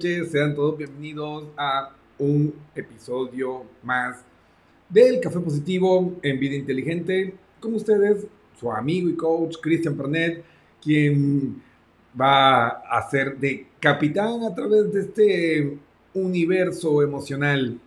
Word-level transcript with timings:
noches. 0.00 0.30
Sean 0.30 0.54
todos 0.54 0.78
bienvenidos 0.78 1.44
a 1.58 1.90
un 2.18 2.54
episodio 2.74 3.64
más 3.82 4.24
del 4.88 5.20
Café 5.20 5.40
Positivo 5.40 6.14
en 6.22 6.40
Vida 6.40 6.54
Inteligente. 6.54 7.34
Con 7.60 7.74
ustedes, 7.74 8.26
su 8.58 8.72
amigo 8.72 9.10
y 9.10 9.14
coach 9.14 9.56
Cristian 9.60 9.94
Pernet, 9.98 10.42
quien 10.82 11.62
va 12.18 12.68
a 12.68 13.10
ser 13.10 13.36
de 13.36 13.66
capitán 13.78 14.42
a 14.42 14.54
través 14.54 14.90
de 14.90 15.00
este 15.00 15.78
universo 16.14 17.02
emocional. 17.02 17.78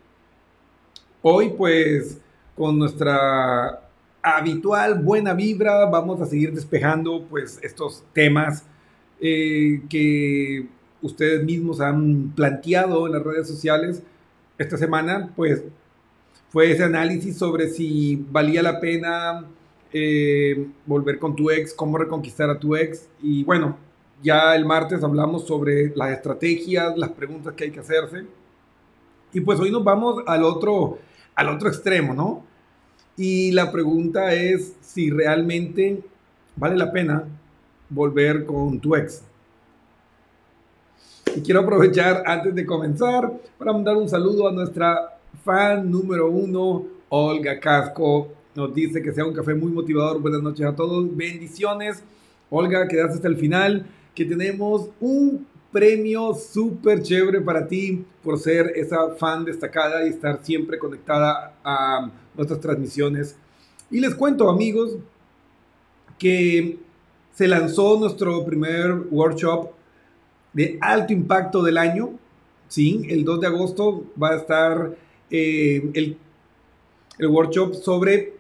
Hoy, 1.24 1.52
pues, 1.58 2.22
con 2.56 2.78
nuestra 2.78 3.90
habitual 4.22 5.02
buena 5.02 5.34
vibra, 5.34 5.88
vamos 5.88 6.22
a 6.22 6.28
seguir 6.28 6.54
despejando, 6.54 7.26
pues, 7.28 7.60
estos 7.64 8.04
temas 8.14 8.64
eh, 9.20 9.82
que 9.90 10.68
ustedes 11.04 11.44
mismos 11.44 11.80
han 11.80 12.34
planteado 12.36 13.06
en 13.06 13.14
las 13.14 13.24
redes 13.24 13.48
sociales 13.48 14.02
esta 14.58 14.78
semana, 14.78 15.32
pues 15.36 15.64
fue 16.50 16.72
ese 16.72 16.84
análisis 16.84 17.38
sobre 17.38 17.70
si 17.70 18.26
valía 18.32 18.64
la 18.64 18.80
pena 18.80 19.46
eh, 19.92 20.68
volver 20.86 21.20
con 21.20 21.36
tu 21.36 21.52
ex, 21.52 21.74
cómo 21.74 21.98
reconquistar 21.98 22.50
a 22.50 22.60
tu 22.60 22.76
ex. 22.76 23.08
Y 23.22 23.44
bueno, 23.44 23.78
ya 24.22 24.56
el 24.56 24.66
martes 24.66 25.04
hablamos 25.04 25.46
sobre 25.46 25.96
las 25.96 26.12
estrategias, 26.12 26.98
las 26.98 27.12
preguntas 27.12 27.54
que 27.54 27.66
hay 27.66 27.72
que 27.72 27.80
hacerse. 27.80 28.26
Y 29.34 29.42
pues 29.42 29.60
hoy 29.60 29.72
nos 29.72 29.84
vamos 29.84 30.24
al 30.28 30.44
otro, 30.44 31.00
al 31.36 31.50
otro 31.50 31.68
extremo, 31.68 32.14
¿no? 32.14 32.46
Y 33.18 33.52
la 33.52 33.72
pregunta 33.72 34.34
es 34.34 34.76
si 34.82 35.10
realmente 35.10 36.02
vale 36.56 36.78
la 36.78 36.92
pena 36.92 37.24
volver 37.90 38.46
con 38.46 38.80
tu 38.80 38.96
ex. 38.96 39.24
Y 41.36 41.42
quiero 41.42 41.62
aprovechar 41.62 42.24
antes 42.28 42.54
de 42.54 42.64
comenzar 42.66 43.32
para 43.58 43.74
mandar 43.74 43.98
un 43.98 44.08
saludo 44.08 44.48
a 44.48 44.52
nuestra 44.52 45.18
fan 45.44 45.90
número 45.90 46.30
uno, 46.30 46.86
Olga 47.10 47.60
Casco. 47.60 48.28
Nos 48.54 48.74
dice 48.74 49.02
que 49.02 49.12
sea 49.12 49.26
un 49.26 49.34
café 49.34 49.56
muy 49.56 49.72
motivador. 49.72 50.22
Buenas 50.22 50.44
noches 50.44 50.64
a 50.66 50.76
todos. 50.76 51.16
Bendiciones. 51.16 52.04
Olga, 52.52 52.88
quedaste 52.88 53.16
hasta 53.16 53.28
el 53.28 53.38
final. 53.38 53.86
Que 54.14 54.26
tenemos 54.26 54.90
un 55.00 55.48
premio 55.72 56.36
súper 56.36 57.02
chévere 57.02 57.42
para 57.42 57.68
ti 57.68 58.06
por 58.24 58.38
ser 58.38 58.72
esa 58.76 59.16
fan 59.16 59.44
destacada 59.44 60.06
y 60.06 60.10
estar 60.10 60.40
siempre 60.44 60.78
conectada 60.78 61.56
a 61.64 62.12
nuestras 62.36 62.60
transmisiones. 62.60 63.36
Y 63.90 64.00
les 64.00 64.14
cuento, 64.14 64.50
amigos, 64.50 64.98
que 66.20 66.78
se 67.34 67.48
lanzó 67.48 68.00
nuestro 68.00 68.46
primer 68.46 68.92
workshop 69.10 69.72
de 70.54 70.78
alto 70.82 71.14
impacto 71.14 71.64
del 71.64 71.78
año. 71.78 72.12
Sí, 72.68 73.02
el 73.10 73.24
2 73.24 73.42
de 73.42 73.48
agosto 73.48 74.06
va 74.22 74.30
a 74.32 74.36
estar 74.38 74.96
eh, 75.30 75.90
el, 75.94 76.18
el 77.20 77.28
workshop 77.28 77.76
sobre 77.76 78.34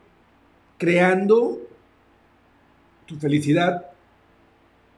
creando 0.77 1.60
tu 3.06 3.15
felicidad 3.15 3.86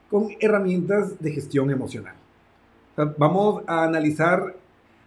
con 0.10 0.30
herramientas 0.40 1.20
de 1.20 1.32
gestión 1.32 1.70
emocional. 1.72 2.16
vamos 3.18 3.64
a 3.68 3.84
analizar 3.84 4.56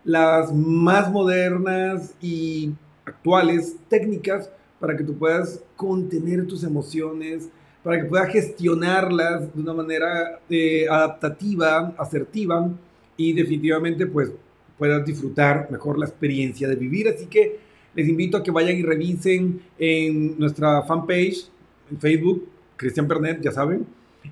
las 0.04 0.52
más 0.52 1.10
modernas 1.10 2.14
y 2.20 2.74
actuales 3.04 3.76
técnicas 3.88 4.50
para 4.80 4.96
que 4.96 5.04
tú 5.04 5.16
puedas 5.16 5.62
contener 5.76 6.46
tus 6.46 6.62
emociones, 6.64 7.48
para 7.88 8.02
que 8.02 8.08
puedas 8.10 8.30
gestionarlas 8.30 9.54
de 9.54 9.62
una 9.62 9.72
manera 9.72 10.40
eh, 10.50 10.86
adaptativa, 10.90 11.94
asertiva 11.96 12.70
y 13.16 13.32
definitivamente 13.32 14.04
pues 14.04 14.30
puedas 14.76 15.06
disfrutar 15.06 15.68
mejor 15.70 15.98
la 15.98 16.04
experiencia 16.04 16.68
de 16.68 16.76
vivir. 16.76 17.08
Así 17.08 17.24
que 17.24 17.58
les 17.94 18.06
invito 18.06 18.36
a 18.36 18.42
que 18.42 18.50
vayan 18.50 18.76
y 18.76 18.82
revisen 18.82 19.62
en 19.78 20.38
nuestra 20.38 20.82
fanpage 20.82 21.48
en 21.90 21.98
Facebook, 21.98 22.46
Cristian 22.76 23.08
Pernet, 23.08 23.40
ya 23.40 23.52
saben, 23.52 23.86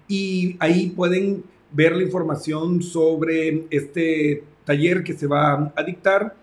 y 0.07 0.57
ahí 0.59 0.91
pueden 0.91 1.43
ver 1.73 1.97
la 1.97 2.03
información 2.03 2.83
sobre 2.83 3.65
este 3.71 4.45
taller 4.67 5.03
que 5.03 5.15
se 5.15 5.27
va 5.27 5.73
a 5.75 5.83
dictar. 5.83 6.37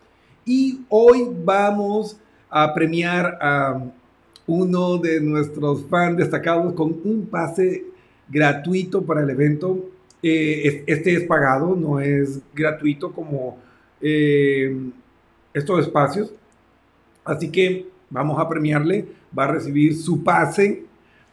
Y 0.46 0.80
hoy 0.90 1.28
vamos 1.46 2.20
a 2.50 2.74
premiar 2.74 3.38
a 3.40 3.84
uno 4.48 4.98
de 4.98 5.22
nuestros 5.22 5.86
fans 5.86 6.18
destacados 6.18 6.74
con 6.74 7.00
un 7.04 7.28
pase 7.30 7.86
gratuito 8.28 9.02
para 9.04 9.22
el 9.22 9.30
evento. 9.30 9.90
Eh, 10.22 10.84
este 10.88 11.16
es 11.16 11.24
pagado, 11.24 11.76
no 11.76 12.00
es 12.00 12.42
gratuito 12.54 13.12
como 13.12 13.58
eh, 14.02 14.76
estos 15.54 15.80
espacios. 15.82 16.34
Así 17.24 17.50
que 17.50 17.88
vamos 18.10 18.40
a 18.40 18.48
premiarle, 18.48 19.06
va 19.38 19.46
a 19.46 19.52
recibir 19.52 19.96
su 19.96 20.24
pase. 20.24 20.84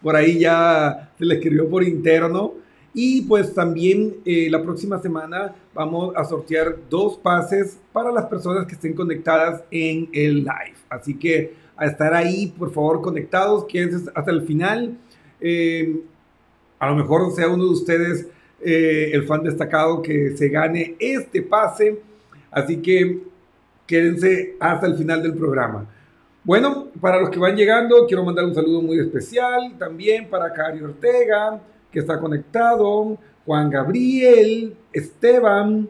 Por 0.02 0.16
ahí 0.16 0.38
ya 0.38 1.12
se 1.18 1.25
le 1.25 1.35
escribió 1.35 1.68
por 1.68 1.82
interno. 1.82 2.54
Y 2.92 3.23
pues 3.23 3.54
también 3.54 4.16
eh, 4.25 4.49
la 4.50 4.62
próxima 4.62 4.99
semana 4.99 5.54
vamos 5.73 6.12
a 6.16 6.25
sortear 6.25 6.76
dos 6.88 7.16
pases 7.18 7.78
para 7.92 8.11
las 8.11 8.26
personas 8.26 8.66
que 8.66 8.75
estén 8.75 8.94
conectadas 8.94 9.62
en 9.70 10.08
el 10.12 10.38
live. 10.38 10.75
Así 10.88 11.14
que 11.14 11.54
a 11.80 11.87
estar 11.87 12.12
ahí, 12.12 12.46
por 12.46 12.72
favor, 12.72 13.00
conectados, 13.00 13.64
quédense 13.64 14.10
hasta 14.14 14.30
el 14.30 14.42
final. 14.42 14.99
Eh, 15.40 16.02
a 16.78 16.90
lo 16.90 16.96
mejor 16.96 17.32
sea 17.32 17.49
uno 17.49 17.64
de 17.64 17.70
ustedes 17.70 18.28
eh, 18.60 19.10
el 19.14 19.25
fan 19.25 19.42
destacado 19.42 20.02
que 20.02 20.37
se 20.37 20.50
gane 20.50 20.94
este 20.99 21.40
pase. 21.40 21.99
Así 22.50 22.76
que 22.82 23.20
quédense 23.87 24.56
hasta 24.60 24.87
el 24.87 24.96
final 24.96 25.22
del 25.22 25.32
programa. 25.32 25.87
Bueno, 26.44 26.88
para 27.00 27.18
los 27.18 27.30
que 27.30 27.38
van 27.38 27.56
llegando, 27.56 28.06
quiero 28.06 28.25
mandar 28.25 28.44
un 28.44 28.54
saludo 28.54 28.82
muy 28.82 28.99
especial 28.99 29.78
también 29.78 30.28
para 30.28 30.52
Cari 30.52 30.82
Ortega, 30.82 31.62
que 31.90 32.00
está 32.00 32.20
conectado, 32.20 33.16
Juan 33.46 33.70
Gabriel, 33.70 34.76
Esteban, 34.92 35.88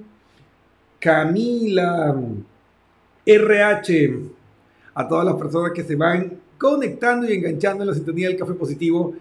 Camila, 1.00 2.14
RH, 3.26 4.39
a 5.00 5.08
todas 5.08 5.24
las 5.24 5.36
personas 5.36 5.72
que 5.72 5.82
se 5.82 5.96
van 5.96 6.38
conectando 6.58 7.26
y 7.26 7.32
enganchando 7.32 7.82
en 7.82 7.88
la 7.88 7.94
sintonía 7.94 8.28
del 8.28 8.36
Café 8.36 8.52
Positivo, 8.52 9.14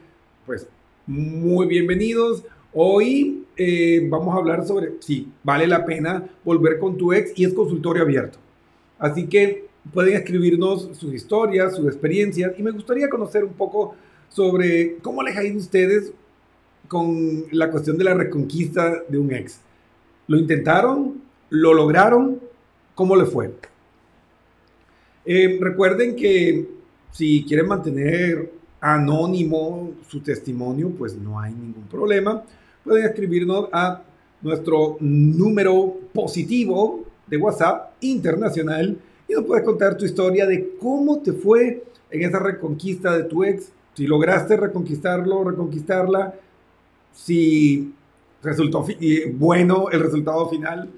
pues 0.46 0.68
muy 1.08 1.68
bienvenidos. 1.68 2.44
Hoy 2.74 3.46
eh, 3.56 4.06
vamos 4.10 4.36
a 4.36 4.40
hablar 4.40 4.68
sobre 4.68 4.96
si 5.00 5.32
vale 5.42 5.68
la 5.68 5.86
pena 5.86 6.28
volver 6.44 6.80
con 6.80 6.98
tu 6.98 7.14
ex 7.14 7.32
y 7.40 7.46
es 7.46 7.54
consultorio 7.54 8.04
abierto. 8.04 8.38
Así 8.98 9.28
que 9.28 9.68
pueden 9.94 10.18
escribirnos 10.18 10.90
sus 10.98 11.14
historias, 11.14 11.78
sus 11.78 11.88
experiencias 11.88 12.52
y 12.58 12.62
me 12.62 12.72
gustaría 12.72 13.10
conocer 13.10 13.46
un 13.46 13.54
poco 13.54 13.96
sobre 14.28 14.98
cómo 14.98 15.24
les 15.24 15.38
ha 15.38 15.46
ido 15.46 15.60
ustedes 15.60 16.12
con 16.90 17.46
la 17.52 17.72
cuestión 17.72 17.98
de 17.98 18.04
la 18.04 18.16
reconquista 18.16 19.02
de 19.08 19.18
un 19.18 19.32
ex. 19.34 19.62
¿Lo 20.28 20.38
intentaron? 20.38 21.22
¿Lo 21.50 21.74
lograron? 21.74 22.42
¿Cómo 22.96 23.16
le 23.16 23.24
fue? 23.24 23.54
Eh, 25.32 25.60
recuerden 25.62 26.16
que 26.16 26.68
si 27.12 27.46
quieren 27.46 27.68
mantener 27.68 28.52
anónimo 28.82 29.92
su 30.08 30.22
testimonio, 30.22 30.90
pues 30.98 31.16
no 31.16 31.40
hay 31.40 31.54
ningún 31.54 31.84
problema. 31.84 32.44
Pueden 32.84 33.06
escribirnos 33.06 33.70
a 33.72 34.02
nuestro 34.42 34.98
número 35.00 35.98
positivo 36.12 37.06
de 37.28 37.38
WhatsApp 37.38 37.92
internacional 38.02 38.98
y 39.28 39.34
nos 39.34 39.46
puedes 39.46 39.64
contar 39.64 39.96
tu 39.98 40.06
historia 40.06 40.48
de 40.48 40.76
cómo 40.80 41.20
te 41.20 41.34
fue 41.34 41.84
en 42.10 42.24
esa 42.24 42.40
reconquista 42.40 43.16
de 43.16 43.26
tu 43.26 43.44
ex, 43.44 43.72
si 43.94 44.08
lograste 44.08 44.58
reconquistarlo, 44.58 45.44
reconquistarla, 45.44 46.34
si 47.14 47.94
resultó 48.42 48.84
bueno 49.34 49.92
el 49.92 50.00
resultado 50.00 50.50
final. 50.50 50.90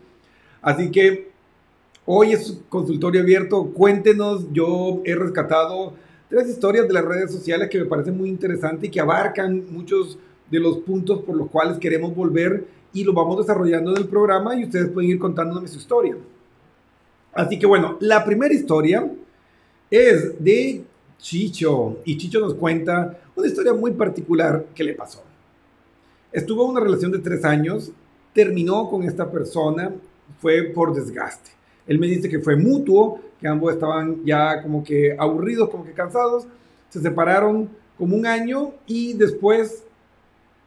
Así 0.61 0.89
que 0.89 1.30
Hoy 2.13 2.33
es 2.33 2.59
consultorio 2.67 3.21
abierto. 3.21 3.71
Cuéntenos, 3.71 4.45
yo 4.51 5.01
he 5.05 5.15
rescatado 5.15 5.93
tres 6.27 6.49
historias 6.49 6.85
de 6.85 6.93
las 6.93 7.05
redes 7.05 7.31
sociales 7.31 7.69
que 7.69 7.79
me 7.79 7.85
parecen 7.85 8.17
muy 8.17 8.27
interesantes 8.27 8.89
y 8.89 8.91
que 8.91 8.99
abarcan 8.99 9.63
muchos 9.71 10.19
de 10.49 10.59
los 10.59 10.79
puntos 10.79 11.21
por 11.21 11.37
los 11.37 11.49
cuales 11.49 11.77
queremos 11.77 12.13
volver 12.13 12.65
y 12.91 13.05
lo 13.05 13.13
vamos 13.13 13.37
desarrollando 13.37 13.91
en 13.91 13.97
el 13.99 14.09
programa 14.09 14.57
y 14.57 14.65
ustedes 14.65 14.89
pueden 14.89 15.11
ir 15.11 15.19
contándome 15.19 15.69
su 15.69 15.77
historia. 15.77 16.17
Así 17.31 17.57
que 17.57 17.65
bueno, 17.65 17.95
la 18.01 18.25
primera 18.25 18.53
historia 18.53 19.09
es 19.89 20.43
de 20.43 20.83
Chicho 21.17 21.99
y 22.03 22.17
Chicho 22.17 22.41
nos 22.41 22.55
cuenta 22.55 23.21
una 23.37 23.47
historia 23.47 23.73
muy 23.73 23.91
particular 23.91 24.65
que 24.75 24.83
le 24.83 24.95
pasó. 24.95 25.23
Estuvo 26.33 26.65
en 26.65 26.71
una 26.71 26.81
relación 26.81 27.13
de 27.13 27.19
tres 27.19 27.45
años, 27.45 27.93
terminó 28.33 28.89
con 28.89 29.03
esta 29.03 29.31
persona, 29.31 29.93
fue 30.41 30.63
por 30.63 30.93
desgaste. 30.93 31.60
Él 31.91 31.99
me 31.99 32.07
dice 32.07 32.29
que 32.29 32.39
fue 32.39 32.55
mutuo, 32.55 33.19
que 33.37 33.49
ambos 33.49 33.73
estaban 33.73 34.23
ya 34.23 34.61
como 34.61 34.81
que 34.81 35.13
aburridos, 35.19 35.69
como 35.69 35.83
que 35.83 35.91
cansados. 35.91 36.47
Se 36.87 37.01
separaron 37.01 37.69
como 37.97 38.15
un 38.15 38.25
año 38.25 38.71
y 38.87 39.11
después 39.11 39.83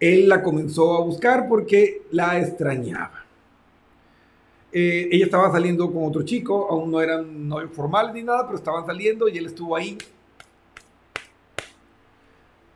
él 0.01 0.29
la 0.29 0.43
comenzó 0.43 0.99
a 0.99 1.03
buscar 1.03 1.49
porque 1.49 2.03
la 2.11 2.39
extrañaba. 2.39 3.25
Eh, 4.71 5.09
ella 5.13 5.25
estaba 5.25 5.51
saliendo 5.51 5.91
con 5.91 6.05
otro 6.05 6.25
chico, 6.25 6.69
aún 6.71 6.91
no 6.91 7.01
eran 7.01 7.49
novios 7.49 7.71
formales 7.73 8.15
ni 8.15 8.23
nada, 8.23 8.45
pero 8.45 8.59
estaban 8.59 8.85
saliendo 8.85 9.27
y 9.27 9.39
él 9.39 9.47
estuvo 9.47 9.75
ahí 9.75 9.97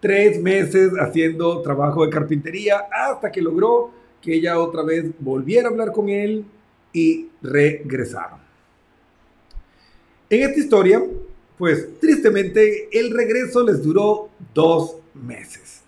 tres 0.01 0.41
meses 0.41 0.93
haciendo 0.99 1.61
trabajo 1.61 2.03
de 2.03 2.11
carpintería 2.11 2.87
hasta 2.91 3.31
que 3.31 3.43
logró 3.43 3.91
que 4.23 4.37
ella 4.37 4.59
otra 4.59 4.83
vez 4.83 5.05
volviera 5.19 5.69
a 5.69 5.71
hablar 5.71 5.93
con 5.93 6.09
él 6.09 6.47
y 6.93 7.29
regresaron. 7.43 8.39
En 10.31 10.43
esta 10.43 10.61
historia, 10.61 11.03
pues 11.57 11.89
tristemente 12.01 12.89
el 12.93 13.11
regreso 13.11 13.65
les 13.65 13.83
duró 13.83 14.29
dos 14.55 14.97
meses. 15.15 15.83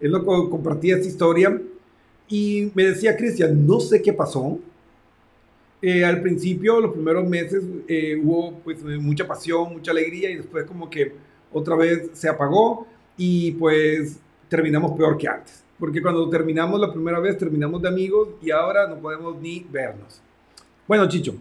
Él 0.00 0.12
lo 0.12 0.24
compartía 0.50 0.96
esta 0.96 1.08
historia 1.08 1.60
y 2.28 2.70
me 2.74 2.84
decía, 2.84 3.16
Cristian, 3.16 3.66
no 3.66 3.80
sé 3.80 4.00
qué 4.02 4.12
pasó. 4.12 4.58
Eh, 5.80 6.04
al 6.04 6.20
principio, 6.20 6.80
los 6.80 6.92
primeros 6.92 7.28
meses, 7.28 7.64
eh, 7.86 8.20
hubo 8.22 8.58
pues 8.64 8.82
mucha 8.82 9.26
pasión, 9.26 9.72
mucha 9.72 9.90
alegría 9.90 10.30
y 10.30 10.36
después 10.36 10.64
como 10.64 10.90
que 10.90 11.12
otra 11.52 11.76
vez 11.76 12.10
se 12.12 12.28
apagó 12.28 12.86
y 13.16 13.52
pues 13.52 14.18
terminamos 14.48 14.92
peor 14.92 15.16
que 15.16 15.28
antes. 15.28 15.64
Porque 15.78 16.02
cuando 16.02 16.28
terminamos 16.28 16.80
la 16.80 16.92
primera 16.92 17.20
vez, 17.20 17.38
terminamos 17.38 17.80
de 17.80 17.88
amigos 17.88 18.30
y 18.42 18.50
ahora 18.50 18.88
no 18.88 18.98
podemos 18.98 19.40
ni 19.40 19.64
vernos. 19.70 20.20
Bueno, 20.88 21.06
Chicho, 21.06 21.34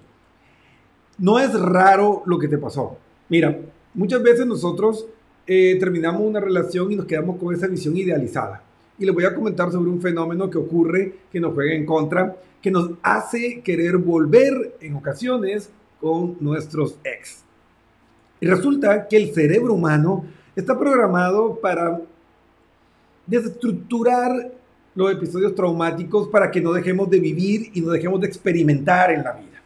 no 1.19 1.39
es 1.39 1.57
raro 1.57 2.21
lo 2.25 2.37
que 2.37 2.49
te 2.49 2.57
pasó. 2.57 2.97
Mira, 3.29 3.57
muchas 3.93 4.21
veces 4.21 4.45
nosotros 4.45 5.07
eh, 5.47 5.77
terminamos 5.79 6.21
una 6.21 6.41
relación 6.41 6.91
y 6.91 6.97
nos 6.97 7.05
quedamos 7.05 7.37
con 7.37 7.55
esa 7.55 7.67
visión 7.67 7.95
idealizada. 7.95 8.61
Y 8.99 9.05
les 9.05 9.15
voy 9.15 9.23
a 9.23 9.33
comentar 9.33 9.71
sobre 9.71 9.89
un 9.89 10.01
fenómeno 10.01 10.49
que 10.49 10.57
ocurre, 10.57 11.13
que 11.31 11.39
nos 11.39 11.53
juega 11.53 11.73
en 11.73 11.85
contra, 11.85 12.35
que 12.61 12.71
nos 12.71 12.91
hace 13.01 13.61
querer 13.61 13.97
volver 13.97 14.75
en 14.81 14.95
ocasiones 14.95 15.69
con 16.01 16.35
nuestros 16.41 16.97
ex. 17.05 17.45
Y 18.41 18.47
resulta 18.47 19.07
que 19.07 19.15
el 19.15 19.33
cerebro 19.33 19.75
humano 19.75 20.25
está 20.57 20.77
programado 20.77 21.57
para 21.61 22.01
desestructurar 23.25 24.56
los 24.97 25.11
episodios 25.11 25.53
traumáticos 25.53 26.27
para 26.27 26.49
que 26.49 26.59
no 26.59 26.73
dejemos 26.73 27.07
de 27.07 27.19
vivir 27.19 27.69
y 27.75 27.81
no 27.81 27.91
dejemos 27.91 28.19
de 28.19 28.25
experimentar 28.25 29.11
en 29.11 29.23
la 29.23 29.33
vida. 29.33 29.61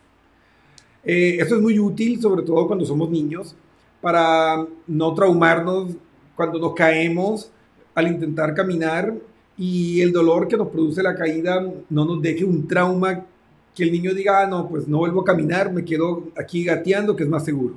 Eh, 1.05 1.37
esto 1.39 1.55
es 1.55 1.61
muy 1.61 1.79
útil, 1.79 2.21
sobre 2.21 2.43
todo 2.43 2.67
cuando 2.67 2.85
somos 2.85 3.09
niños, 3.09 3.55
para 4.01 4.67
no 4.87 5.13
traumarnos 5.13 5.91
cuando 6.35 6.59
nos 6.59 6.73
caemos 6.73 7.49
al 7.95 8.09
intentar 8.09 8.53
caminar 8.53 9.13
y 9.57 10.01
el 10.01 10.11
dolor 10.11 10.49
que 10.49 10.57
nos 10.57 10.67
produce 10.67 11.01
la 11.01 11.15
caída 11.15 11.65
no 11.89 12.03
nos 12.03 12.21
deje 12.21 12.43
un 12.43 12.67
trauma 12.67 13.25
que 13.73 13.83
el 13.83 13.91
niño 13.93 14.13
diga, 14.13 14.41
ah, 14.41 14.47
no, 14.47 14.67
pues 14.67 14.85
no 14.85 14.97
vuelvo 14.97 15.21
a 15.21 15.25
caminar, 15.25 15.71
me 15.71 15.85
quedo 15.85 16.25
aquí 16.37 16.65
gateando, 16.65 17.15
que 17.15 17.23
es 17.23 17.29
más 17.29 17.45
seguro. 17.45 17.75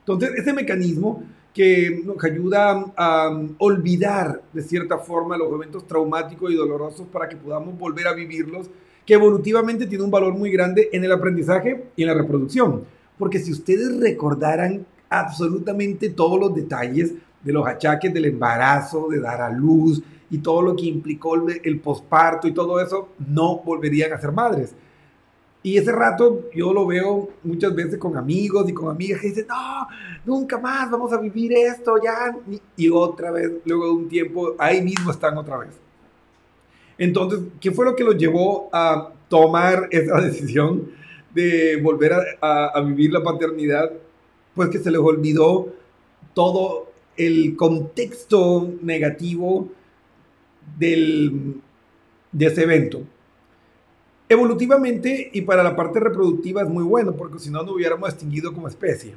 Entonces, 0.00 0.32
ese 0.36 0.52
mecanismo 0.52 1.22
que 1.54 2.02
nos 2.04 2.22
ayuda 2.24 2.92
a 2.96 3.40
olvidar 3.58 4.42
de 4.52 4.60
cierta 4.60 4.98
forma 4.98 5.38
los 5.38 5.52
eventos 5.52 5.86
traumáticos 5.86 6.50
y 6.50 6.56
dolorosos 6.56 7.06
para 7.06 7.28
que 7.28 7.36
podamos 7.36 7.78
volver 7.78 8.08
a 8.08 8.12
vivirlos 8.12 8.68
que 9.06 9.14
evolutivamente 9.14 9.86
tiene 9.86 10.02
un 10.02 10.10
valor 10.10 10.34
muy 10.34 10.50
grande 10.50 10.88
en 10.92 11.04
el 11.04 11.12
aprendizaje 11.12 11.84
y 11.94 12.02
en 12.02 12.08
la 12.08 12.14
reproducción. 12.14 12.84
Porque 13.18 13.38
si 13.38 13.52
ustedes 13.52 14.00
recordaran 14.00 14.84
absolutamente 15.08 16.08
todos 16.08 16.40
los 16.40 16.54
detalles 16.54 17.12
de 17.42 17.52
los 17.52 17.66
achaques 17.66 18.12
del 18.12 18.24
embarazo, 18.24 19.08
de 19.08 19.20
dar 19.20 19.40
a 19.40 19.50
luz 19.50 20.02
y 20.30 20.38
todo 20.38 20.62
lo 20.62 20.74
que 20.74 20.86
implicó 20.86 21.36
el, 21.36 21.60
el 21.62 21.78
posparto 21.80 22.48
y 22.48 22.52
todo 22.52 22.80
eso, 22.80 23.10
no 23.28 23.58
volverían 23.58 24.12
a 24.12 24.20
ser 24.20 24.32
madres. 24.32 24.74
Y 25.64 25.78
ese 25.78 25.92
rato 25.92 26.50
yo 26.54 26.74
lo 26.74 26.86
veo 26.86 27.30
muchas 27.42 27.74
veces 27.74 27.96
con 27.98 28.18
amigos 28.18 28.68
y 28.68 28.74
con 28.74 28.90
amigas 28.90 29.18
que 29.22 29.28
dicen, 29.28 29.46
no, 29.48 29.88
nunca 30.26 30.58
más 30.58 30.90
vamos 30.90 31.10
a 31.10 31.16
vivir 31.16 31.54
esto 31.54 31.94
ya. 32.04 32.36
Y 32.76 32.90
otra 32.90 33.30
vez, 33.30 33.50
luego 33.64 33.86
de 33.86 33.90
un 33.92 34.06
tiempo, 34.06 34.54
ahí 34.58 34.82
mismo 34.82 35.10
están 35.10 35.38
otra 35.38 35.56
vez. 35.56 35.70
Entonces, 36.98 37.40
¿qué 37.62 37.70
fue 37.70 37.86
lo 37.86 37.96
que 37.96 38.04
los 38.04 38.18
llevó 38.18 38.68
a 38.74 39.10
tomar 39.30 39.88
esa 39.90 40.20
decisión 40.20 40.90
de 41.32 41.80
volver 41.82 42.12
a, 42.42 42.78
vivir 42.82 43.10
la 43.10 43.22
paternidad? 43.22 43.90
Pues 44.54 44.68
que 44.68 44.78
se 44.78 44.90
les 44.90 45.00
olvidó 45.00 45.72
todo 46.34 46.92
el 47.16 47.56
contexto 47.56 48.70
negativo 48.82 49.70
del, 50.78 51.62
de 52.32 52.46
ese 52.46 52.64
evento. 52.64 53.00
Evolutivamente 54.28 55.30
y 55.32 55.42
para 55.42 55.62
la 55.62 55.76
parte 55.76 56.00
reproductiva 56.00 56.62
es 56.62 56.68
muy 56.68 56.84
bueno, 56.84 57.12
porque 57.12 57.38
si 57.38 57.50
no, 57.50 57.62
no 57.62 57.72
hubiéramos 57.72 58.08
extinguido 58.08 58.52
como 58.52 58.68
especie. 58.68 59.14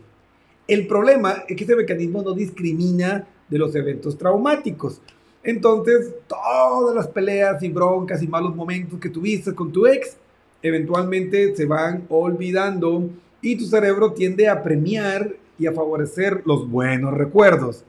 El 0.67 0.85
problema 0.85 1.43
es 1.47 1.55
que 1.55 1.63
este 1.63 1.75
mecanismo 1.75 2.21
no 2.21 2.33
discrimina 2.33 3.25
de 3.47 3.57
los 3.57 3.73
eventos 3.75 4.17
traumáticos. 4.17 5.01
Entonces, 5.43 6.13
todas 6.27 6.93
las 6.93 7.07
peleas 7.07 7.63
y 7.63 7.69
broncas 7.69 8.21
y 8.21 8.27
malos 8.27 8.53
momentos 8.53 8.99
que 8.99 9.09
tuviste 9.09 9.55
con 9.55 9.71
tu 9.71 9.87
ex, 9.87 10.17
eventualmente 10.61 11.55
se 11.55 11.65
van 11.65 12.03
olvidando 12.09 13.09
y 13.41 13.55
tu 13.55 13.65
cerebro 13.65 14.11
tiende 14.11 14.49
a 14.49 14.61
premiar 14.61 15.35
y 15.57 15.67
a 15.67 15.71
favorecer 15.71 16.41
los 16.45 16.69
buenos 16.69 17.13
recuerdos. 17.13 17.85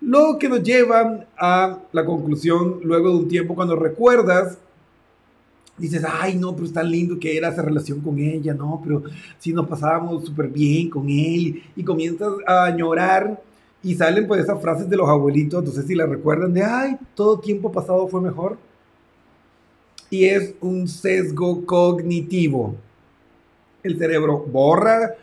Lo 0.00 0.38
que 0.38 0.48
nos 0.48 0.62
lleva 0.62 1.26
a 1.36 1.78
la 1.92 2.04
conclusión 2.04 2.78
luego 2.84 3.10
de 3.10 3.16
un 3.16 3.28
tiempo 3.28 3.54
cuando 3.54 3.74
recuerdas, 3.74 4.58
dices, 5.80 6.04
ay 6.06 6.36
no, 6.36 6.54
pero 6.54 6.66
es 6.66 6.72
tan 6.72 6.90
lindo 6.90 7.18
que 7.18 7.36
era 7.36 7.48
esa 7.48 7.62
relación 7.62 8.00
con 8.00 8.18
ella, 8.18 8.54
no, 8.54 8.80
pero 8.84 9.02
si 9.38 9.52
nos 9.52 9.66
pasábamos 9.66 10.24
súper 10.24 10.48
bien 10.48 10.90
con 10.90 11.08
él 11.08 11.62
y 11.74 11.82
comienzas 11.82 12.34
a 12.46 12.64
añorar 12.64 13.42
y 13.82 13.94
salen 13.94 14.26
pues 14.26 14.42
esas 14.42 14.60
frases 14.60 14.88
de 14.88 14.96
los 14.96 15.08
abuelitos, 15.08 15.64
no 15.64 15.70
sé 15.70 15.82
si 15.82 15.94
la 15.94 16.06
recuerdan, 16.06 16.52
de, 16.52 16.62
ay, 16.62 16.96
todo 17.14 17.40
tiempo 17.40 17.72
pasado 17.72 18.06
fue 18.08 18.20
mejor. 18.20 18.58
Y 20.10 20.24
es 20.24 20.54
un 20.60 20.88
sesgo 20.88 21.64
cognitivo. 21.64 22.74
El 23.82 23.96
cerebro 23.96 24.38
borra 24.38 25.14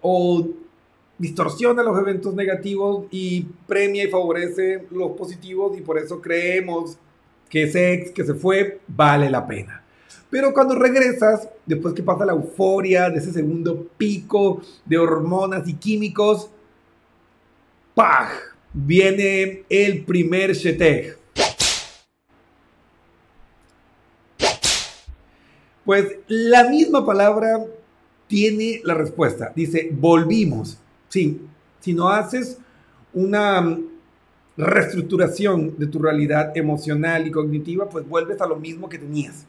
o 0.00 0.48
distorsiona 1.18 1.82
los 1.82 1.98
eventos 1.98 2.34
negativos 2.34 3.04
y 3.10 3.42
premia 3.66 4.04
y 4.04 4.08
favorece 4.08 4.86
los 4.90 5.12
positivos 5.12 5.76
y 5.76 5.82
por 5.82 5.98
eso 5.98 6.20
creemos 6.20 6.96
que 7.50 7.64
ese 7.64 7.92
ex 7.92 8.10
que 8.12 8.24
se 8.24 8.34
fue 8.34 8.80
vale 8.88 9.28
la 9.28 9.46
pena. 9.46 9.79
Pero 10.30 10.54
cuando 10.54 10.76
regresas, 10.76 11.48
después 11.66 11.92
que 11.92 12.02
pasa 12.02 12.24
la 12.24 12.32
euforia 12.32 13.10
de 13.10 13.18
ese 13.18 13.32
segundo 13.32 13.88
pico 13.96 14.62
de 14.84 14.96
hormonas 14.96 15.68
y 15.68 15.74
químicos, 15.74 16.48
¡pah! 17.94 18.28
Viene 18.72 19.64
el 19.68 20.04
primer 20.04 20.52
sheteg. 20.54 21.18
Pues 25.84 26.18
la 26.28 26.68
misma 26.70 27.04
palabra 27.04 27.64
tiene 28.28 28.80
la 28.84 28.94
respuesta. 28.94 29.52
Dice, 29.56 29.88
volvimos. 29.92 30.78
Sí, 31.08 31.40
si 31.80 31.92
no 31.92 32.08
haces 32.08 32.58
una 33.12 33.76
reestructuración 34.56 35.76
de 35.76 35.88
tu 35.88 35.98
realidad 35.98 36.56
emocional 36.56 37.26
y 37.26 37.32
cognitiva, 37.32 37.88
pues 37.88 38.08
vuelves 38.08 38.40
a 38.40 38.46
lo 38.46 38.54
mismo 38.54 38.88
que 38.88 38.98
tenías. 38.98 39.46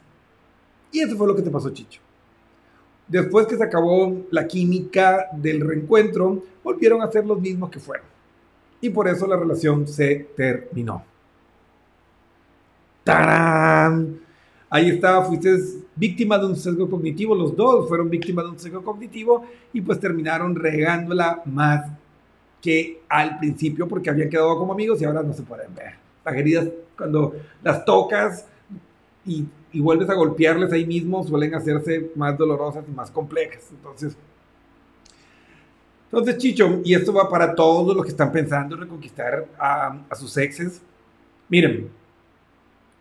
Y 0.92 1.00
eso 1.00 1.16
fue 1.16 1.26
lo 1.26 1.34
que 1.34 1.42
te 1.42 1.50
pasó, 1.50 1.70
Chicho. 1.70 2.00
Después 3.08 3.46
que 3.46 3.56
se 3.56 3.64
acabó 3.64 4.24
la 4.30 4.46
química 4.46 5.26
del 5.32 5.60
reencuentro, 5.60 6.44
volvieron 6.62 7.02
a 7.02 7.10
ser 7.10 7.26
los 7.26 7.40
mismos 7.40 7.70
que 7.70 7.80
fueron 7.80 8.12
y 8.82 8.90
por 8.90 9.08
eso 9.08 9.26
la 9.26 9.36
relación 9.36 9.86
se 9.86 10.28
terminó. 10.36 11.02
¡Tarán! 13.04 14.20
Ahí 14.68 14.90
está, 14.90 15.22
fuiste 15.22 15.56
víctima 15.94 16.36
de 16.38 16.46
un 16.46 16.56
sesgo 16.56 16.90
cognitivo, 16.90 17.34
los 17.34 17.54
dos 17.54 17.88
fueron 17.88 18.10
víctimas 18.10 18.44
de 18.44 18.50
un 18.50 18.58
sesgo 18.58 18.82
cognitivo 18.82 19.46
y 19.72 19.80
pues 19.80 20.00
terminaron 20.00 20.56
regándola 20.56 21.42
más 21.44 21.90
que 22.60 23.02
al 23.08 23.38
principio 23.38 23.86
porque 23.86 24.10
habían 24.10 24.28
quedado 24.28 24.58
como 24.58 24.72
amigos 24.72 25.00
y 25.00 25.04
ahora 25.04 25.22
no 25.22 25.32
se 25.32 25.42
pueden 25.42 25.74
ver. 25.74 25.94
Las 26.24 26.34
heridas 26.34 26.68
cuando 26.96 27.34
las 27.62 27.84
tocas 27.84 28.46
y, 29.24 29.44
y 29.72 29.80
vuelves 29.80 30.08
a 30.10 30.14
golpearles 30.14 30.72
ahí 30.72 30.86
mismo 30.86 31.24
suelen 31.24 31.54
hacerse 31.54 32.10
más 32.14 32.36
dolorosas 32.36 32.84
y 32.86 32.92
más 32.92 33.10
complejas. 33.10 33.68
Entonces, 33.70 34.16
entonces, 36.12 36.36
Chicho, 36.36 36.82
y 36.84 36.94
esto 36.94 37.10
va 37.14 37.26
para 37.26 37.54
todos 37.54 37.96
los 37.96 38.04
que 38.04 38.10
están 38.10 38.30
pensando 38.30 38.74
en 38.74 38.82
reconquistar 38.82 39.48
a, 39.58 39.98
sus 40.14 40.36
exes. 40.36 40.82
Miren, 41.48 41.88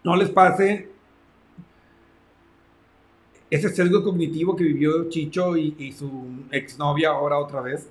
no 0.01 0.15
les 0.15 0.29
pase 0.29 0.89
ese 3.49 3.67
sesgo 3.67 4.01
cognitivo 4.01 4.55
que 4.55 4.63
vivió 4.63 5.09
Chicho 5.09 5.57
y, 5.57 5.75
y 5.77 5.91
su 5.91 6.25
exnovia 6.51 7.09
ahora 7.09 7.37
otra 7.37 7.59
vez. 7.59 7.89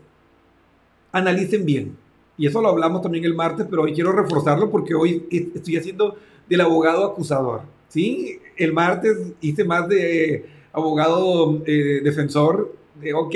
Analicen 1.12 1.66
bien. 1.66 1.99
Y 2.38 2.46
eso 2.46 2.62
lo 2.62 2.70
hablamos 2.70 3.02
también 3.02 3.26
el 3.26 3.34
martes, 3.34 3.66
pero 3.68 3.82
hoy 3.82 3.92
quiero 3.92 4.12
reforzarlo 4.12 4.70
porque 4.70 4.94
hoy 4.94 5.28
estoy 5.30 5.76
haciendo 5.76 6.16
del 6.49 6.62
abogado 6.62 7.04
acusador. 7.04 7.60
¿Sí? 7.90 8.40
El 8.56 8.73
martes 8.73 9.18
hice 9.40 9.64
más 9.64 9.87
de 9.88 10.47
abogado 10.73 11.62
eh, 11.66 12.00
defensor 12.02 12.75
de, 13.00 13.12
ok, 13.12 13.35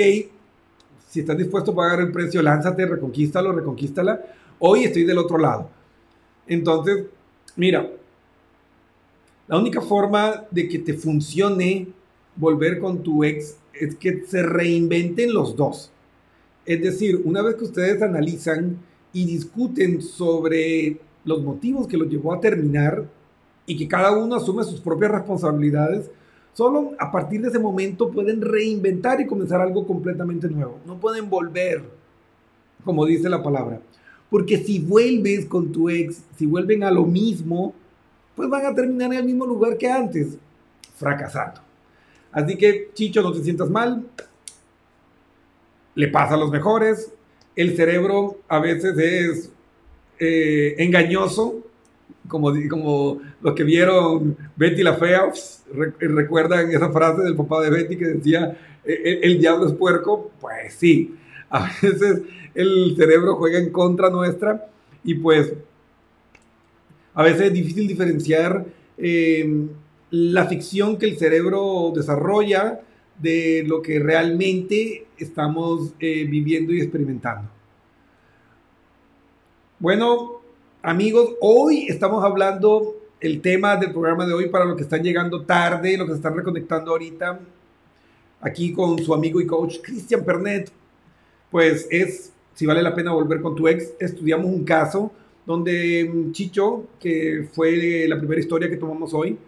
si 1.07 1.19
estás 1.19 1.37
dispuesto 1.37 1.71
a 1.71 1.75
pagar 1.75 1.99
el 1.99 2.11
precio, 2.11 2.41
lánzate, 2.41 2.85
reconquístalo, 2.85 3.51
reconquístala. 3.51 4.25
Hoy 4.59 4.85
estoy 4.85 5.03
del 5.03 5.17
otro 5.17 5.37
lado. 5.37 5.69
Entonces, 6.47 7.05
mira, 7.55 7.89
la 9.47 9.57
única 9.57 9.81
forma 9.81 10.45
de 10.49 10.67
que 10.67 10.79
te 10.79 10.93
funcione 10.93 11.87
volver 12.35 12.79
con 12.79 13.03
tu 13.03 13.23
ex 13.23 13.57
es 13.73 13.95
que 13.95 14.23
se 14.25 14.41
reinventen 14.43 15.33
los 15.33 15.55
dos. 15.55 15.91
Es 16.65 16.81
decir, 16.81 17.21
una 17.23 17.41
vez 17.41 17.55
que 17.55 17.65
ustedes 17.65 18.01
analizan 18.01 18.77
y 19.13 19.25
discuten 19.25 20.01
sobre 20.01 20.97
los 21.23 21.43
motivos 21.43 21.87
que 21.87 21.97
los 21.97 22.09
llevó 22.09 22.33
a 22.33 22.41
terminar 22.41 23.05
y 23.65 23.77
que 23.77 23.87
cada 23.87 24.15
uno 24.15 24.35
asume 24.35 24.63
sus 24.63 24.79
propias 24.79 25.11
responsabilidades, 25.11 26.09
Solo 26.55 26.93
a 26.99 27.11
partir 27.11 27.41
de 27.41 27.49
ese 27.49 27.59
momento 27.59 28.09
pueden 28.09 28.41
reinventar 28.41 29.19
y 29.19 29.27
comenzar 29.27 29.59
algo 29.59 29.85
completamente 29.85 30.47
nuevo. 30.47 30.79
No 30.85 30.97
pueden 30.97 31.29
volver, 31.29 31.83
como 32.85 33.05
dice 33.05 33.27
la 33.27 33.43
palabra. 33.43 33.81
Porque 34.29 34.57
si 34.59 34.79
vuelves 34.79 35.45
con 35.47 35.73
tu 35.73 35.89
ex, 35.89 36.23
si 36.37 36.45
vuelven 36.45 36.85
a 36.85 36.91
lo 36.91 37.03
mismo, 37.03 37.73
pues 38.37 38.49
van 38.49 38.65
a 38.65 38.73
terminar 38.73 39.11
en 39.11 39.19
el 39.19 39.25
mismo 39.25 39.45
lugar 39.45 39.77
que 39.77 39.89
antes, 39.89 40.37
fracasando. 40.95 41.59
Así 42.31 42.55
que, 42.55 42.89
Chicho, 42.93 43.21
no 43.21 43.33
te 43.33 43.43
sientas 43.43 43.69
mal. 43.69 44.05
Le 45.93 46.07
pasa 46.07 46.35
a 46.35 46.37
los 46.37 46.51
mejores. 46.51 47.11
El 47.57 47.75
cerebro 47.75 48.37
a 48.47 48.59
veces 48.59 48.97
es 48.97 49.51
eh, 50.19 50.75
engañoso 50.77 51.64
como, 52.27 52.53
como 52.69 53.21
los 53.41 53.55
que 53.55 53.63
vieron 53.63 54.37
Betty 54.55 54.83
la 54.83 54.95
Fea, 54.95 55.31
recuerdan 55.99 56.71
esa 56.71 56.91
frase 56.91 57.23
del 57.23 57.35
papá 57.35 57.61
de 57.61 57.69
Betty 57.69 57.97
que 57.97 58.05
decía, 58.05 58.57
e, 58.83 58.93
e, 58.93 59.19
el, 59.23 59.39
diablo 59.39 59.67
es 59.67 59.73
puerco, 59.73 60.31
pues 60.39 60.73
sí, 60.75 61.15
a 61.49 61.69
veces 61.81 62.21
el 62.53 62.95
cerebro 62.95 63.35
juega 63.35 63.59
en 63.59 63.71
contra 63.71 64.09
nuestra 64.09 64.67
y 65.03 65.15
pues 65.15 65.53
a 67.13 67.23
veces 67.23 67.47
es 67.47 67.53
difícil 67.53 67.87
diferenciar 67.87 68.65
em, 68.97 69.69
la 70.11 70.45
ficción 70.47 70.97
que 70.97 71.05
el 71.05 71.17
cerebro 71.17 71.91
desarrolla 71.95 72.81
de 73.19 73.63
lo 73.65 73.81
que 73.81 73.99
realmente 73.99 75.07
estamos 75.17 75.93
eh, 75.99 76.25
viviendo 76.25 76.73
y 76.73 76.81
experimentando. 76.81 77.49
Bueno, 79.79 80.41
Amigos, 80.87 81.33
hoy 81.41 81.87
estamos 81.89 82.23
hablando 82.23 82.95
el 83.19 83.41
tema 83.41 83.75
del 83.75 83.91
programa 83.91 84.23
de 84.27 84.33
hoy 84.33 84.49
para 84.49 84.65
los 84.65 84.75
que 84.75 84.83
están 84.83 85.01
llegando 85.01 85.41
tarde, 85.41 85.97
los 85.97 86.05
que 86.05 86.11
se 86.11 86.17
están 86.17 86.35
reconectando 86.35 86.91
ahorita, 86.91 87.39
aquí 88.39 88.71
con 88.71 88.99
su 88.99 89.11
amigo 89.11 89.41
y 89.41 89.47
coach 89.47 89.77
Cristian 89.81 90.23
Pernet. 90.23 90.71
Pues 91.49 91.87
es, 91.89 92.31
si 92.53 92.67
vale 92.67 92.83
la 92.83 92.93
pena 92.93 93.13
volver 93.13 93.41
con 93.41 93.55
tu 93.55 93.67
ex, 93.67 93.93
estudiamos 93.99 94.45
un 94.45 94.63
caso 94.63 95.11
donde 95.43 96.07
mm, 96.07 96.31
Chicho, 96.33 96.83
que 96.99 97.49
fue 97.51 98.05
la 98.07 98.19
primera 98.19 98.39
historia 98.39 98.69
que 98.69 98.77
tomamos 98.77 99.11
hoy, 99.15 99.39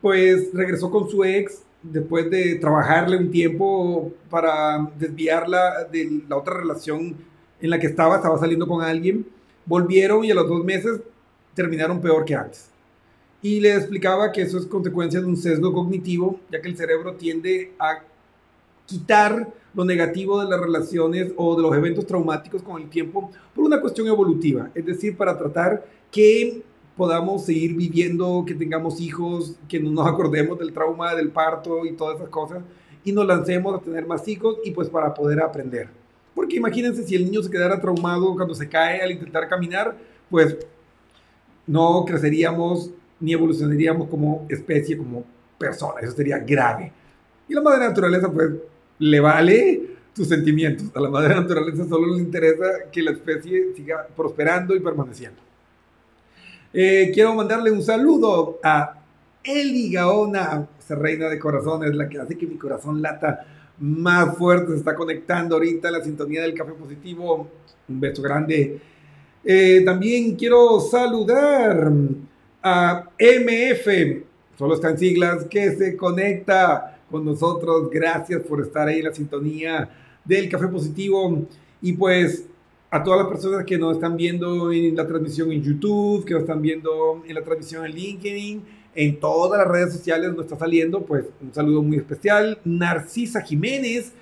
pues 0.00 0.48
regresó 0.54 0.90
con 0.90 1.06
su 1.06 1.22
ex 1.22 1.64
después 1.82 2.30
de 2.30 2.54
trabajarle 2.54 3.18
un 3.18 3.30
tiempo 3.30 4.10
para 4.30 4.90
desviarla 4.98 5.84
de 5.84 6.22
la 6.26 6.38
otra 6.38 6.54
relación 6.54 7.14
en 7.60 7.68
la 7.68 7.78
que 7.78 7.88
estaba, 7.88 8.16
estaba 8.16 8.38
saliendo 8.38 8.66
con 8.66 8.80
alguien 8.80 9.33
volvieron 9.66 10.24
y 10.24 10.30
a 10.30 10.34
los 10.34 10.48
dos 10.48 10.64
meses 10.64 11.00
terminaron 11.54 12.00
peor 12.00 12.24
que 12.24 12.34
antes. 12.34 12.70
Y 13.42 13.60
le 13.60 13.74
explicaba 13.74 14.32
que 14.32 14.42
eso 14.42 14.58
es 14.58 14.66
consecuencia 14.66 15.20
de 15.20 15.26
un 15.26 15.36
sesgo 15.36 15.72
cognitivo, 15.72 16.40
ya 16.50 16.60
que 16.60 16.68
el 16.68 16.76
cerebro 16.76 17.14
tiende 17.14 17.72
a 17.78 18.02
quitar 18.86 19.52
lo 19.74 19.84
negativo 19.84 20.42
de 20.42 20.48
las 20.48 20.60
relaciones 20.60 21.32
o 21.36 21.56
de 21.56 21.62
los 21.62 21.74
eventos 21.76 22.06
traumáticos 22.06 22.62
con 22.62 22.80
el 22.80 22.88
tiempo 22.88 23.30
por 23.54 23.64
una 23.64 23.80
cuestión 23.80 24.06
evolutiva, 24.06 24.70
es 24.74 24.86
decir, 24.86 25.16
para 25.16 25.36
tratar 25.36 25.84
que 26.10 26.62
podamos 26.96 27.44
seguir 27.44 27.74
viviendo, 27.74 28.44
que 28.46 28.54
tengamos 28.54 29.00
hijos, 29.00 29.56
que 29.68 29.80
no 29.80 29.90
nos 29.90 30.06
acordemos 30.06 30.58
del 30.58 30.72
trauma 30.72 31.14
del 31.14 31.30
parto 31.30 31.84
y 31.84 31.92
todas 31.92 32.16
esas 32.16 32.28
cosas 32.28 32.62
y 33.04 33.12
nos 33.12 33.26
lancemos 33.26 33.74
a 33.74 33.84
tener 33.84 34.06
más 34.06 34.26
hijos 34.28 34.56
y 34.64 34.70
pues 34.70 34.88
para 34.88 35.12
poder 35.12 35.40
aprender. 35.40 35.88
Porque 36.34 36.56
imagínense 36.56 37.04
si 37.04 37.14
el 37.14 37.24
niño 37.24 37.42
se 37.42 37.50
quedara 37.50 37.80
traumado 37.80 38.34
cuando 38.34 38.54
se 38.54 38.68
cae 38.68 39.00
al 39.00 39.12
intentar 39.12 39.48
caminar, 39.48 39.96
pues 40.28 40.56
no 41.66 42.04
creceríamos 42.04 42.90
ni 43.20 43.32
evolucionaríamos 43.32 44.08
como 44.08 44.46
especie, 44.48 44.98
como 44.98 45.24
persona. 45.58 46.00
Eso 46.00 46.12
sería 46.12 46.38
grave. 46.38 46.92
Y 47.48 47.54
la 47.54 47.62
madre 47.62 47.86
naturaleza, 47.86 48.30
pues, 48.30 48.50
le 48.98 49.20
vale 49.20 49.82
tus 50.14 50.28
sentimientos. 50.28 50.90
A 50.94 51.00
la 51.00 51.08
madre 51.08 51.34
naturaleza 51.34 51.86
solo 51.88 52.14
le 52.14 52.22
interesa 52.22 52.90
que 52.90 53.02
la 53.02 53.12
especie 53.12 53.74
siga 53.74 54.06
prosperando 54.16 54.74
y 54.74 54.80
permaneciendo. 54.80 55.40
Eh, 56.72 57.10
quiero 57.14 57.34
mandarle 57.34 57.70
un 57.70 57.82
saludo 57.82 58.58
a 58.62 59.00
Eli 59.44 59.92
Gaona, 59.92 60.66
esa 60.78 60.94
reina 60.94 61.28
de 61.28 61.38
corazones, 61.38 61.94
la 61.94 62.08
que 62.08 62.18
hace 62.18 62.36
que 62.36 62.46
mi 62.46 62.56
corazón 62.56 63.00
lata 63.00 63.46
más 63.78 64.36
fuerte 64.36 64.72
se 64.72 64.78
está 64.78 64.94
conectando 64.94 65.56
ahorita 65.56 65.90
la 65.90 66.02
sintonía 66.02 66.42
del 66.42 66.54
Café 66.54 66.72
Positivo. 66.72 67.48
Un 67.88 68.00
beso 68.00 68.22
grande. 68.22 68.80
Eh, 69.44 69.82
también 69.84 70.36
quiero 70.36 70.80
saludar 70.80 71.92
a 72.62 73.10
MF, 73.18 74.22
solo 74.56 74.74
está 74.74 74.90
en 74.90 74.98
siglas, 74.98 75.44
que 75.44 75.72
se 75.72 75.96
conecta 75.96 76.98
con 77.10 77.24
nosotros. 77.24 77.90
Gracias 77.90 78.40
por 78.42 78.62
estar 78.62 78.88
ahí 78.88 79.00
en 79.00 79.04
la 79.04 79.14
sintonía 79.14 79.90
del 80.24 80.48
Café 80.48 80.68
Positivo. 80.68 81.46
Y 81.82 81.92
pues 81.92 82.46
a 82.90 83.02
todas 83.02 83.20
las 83.20 83.28
personas 83.28 83.64
que 83.64 83.76
nos 83.76 83.96
están 83.96 84.16
viendo 84.16 84.72
en 84.72 84.96
la 84.96 85.06
transmisión 85.06 85.52
en 85.52 85.62
YouTube, 85.62 86.24
que 86.24 86.32
nos 86.32 86.44
están 86.44 86.62
viendo 86.62 87.22
en 87.26 87.34
la 87.34 87.42
transmisión 87.42 87.84
en 87.84 87.92
LinkedIn 87.92 88.62
en 88.94 89.18
todas 89.18 89.58
las 89.58 89.68
redes 89.68 89.92
sociales 89.92 90.28
donde 90.28 90.42
está 90.42 90.56
saliendo, 90.56 91.04
pues 91.04 91.24
un 91.40 91.52
saludo 91.52 91.82
muy 91.82 91.96
especial. 91.96 92.58
Narcisa 92.64 93.40
Jiménez, 93.40 94.12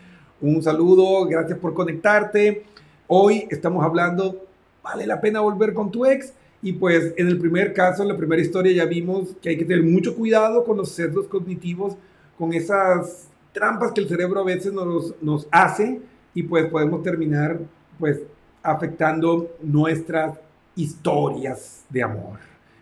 un 0.40 0.62
saludo, 0.62 1.26
gracias 1.26 1.58
por 1.58 1.74
conectarte. 1.74 2.64
Hoy 3.06 3.46
estamos 3.50 3.84
hablando, 3.84 4.46
vale 4.82 5.06
la 5.06 5.20
pena 5.20 5.40
volver 5.40 5.74
con 5.74 5.90
tu 5.90 6.06
ex. 6.06 6.32
Y 6.62 6.72
pues 6.74 7.12
en 7.16 7.28
el 7.28 7.38
primer 7.38 7.72
caso, 7.72 8.02
en 8.02 8.08
la 8.08 8.16
primera 8.16 8.40
historia 8.40 8.72
ya 8.72 8.84
vimos 8.84 9.36
que 9.42 9.50
hay 9.50 9.58
que 9.58 9.64
tener 9.64 9.82
mucho 9.82 10.14
cuidado 10.14 10.64
con 10.64 10.76
los 10.76 10.90
sesgos 10.90 11.26
cognitivos, 11.26 11.96
con 12.38 12.52
esas 12.52 13.28
trampas 13.52 13.92
que 13.92 14.00
el 14.00 14.08
cerebro 14.08 14.40
a 14.40 14.44
veces 14.44 14.72
nos, 14.72 15.14
nos 15.20 15.46
hace 15.50 16.00
y 16.34 16.44
pues 16.44 16.66
podemos 16.66 17.02
terminar 17.02 17.58
pues 17.98 18.20
afectando 18.62 19.56
nuestras 19.60 20.38
historias 20.76 21.84
de 21.90 22.02
amor 22.02 22.38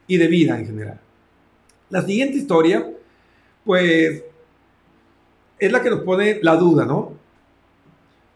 y 0.06 0.16
de 0.18 0.28
vida 0.28 0.58
en 0.58 0.66
general. 0.66 1.00
La 1.90 2.02
siguiente 2.02 2.38
historia, 2.38 2.88
pues, 3.64 4.22
es 5.58 5.72
la 5.72 5.82
que 5.82 5.90
nos 5.90 6.00
pone 6.00 6.38
la 6.40 6.56
duda, 6.56 6.86
¿no? 6.86 7.12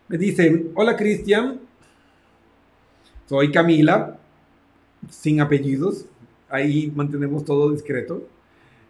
Me 0.09 0.19
dicen, 0.19 0.73
hola 0.75 0.97
Cristian, 0.97 1.61
soy 3.27 3.53
Camila, 3.53 4.19
sin 5.09 5.41
apellidos, 5.41 6.07
ahí 6.51 6.93
mantenemos 6.95 7.45
todo 7.45 7.71
discreto. 7.71 8.27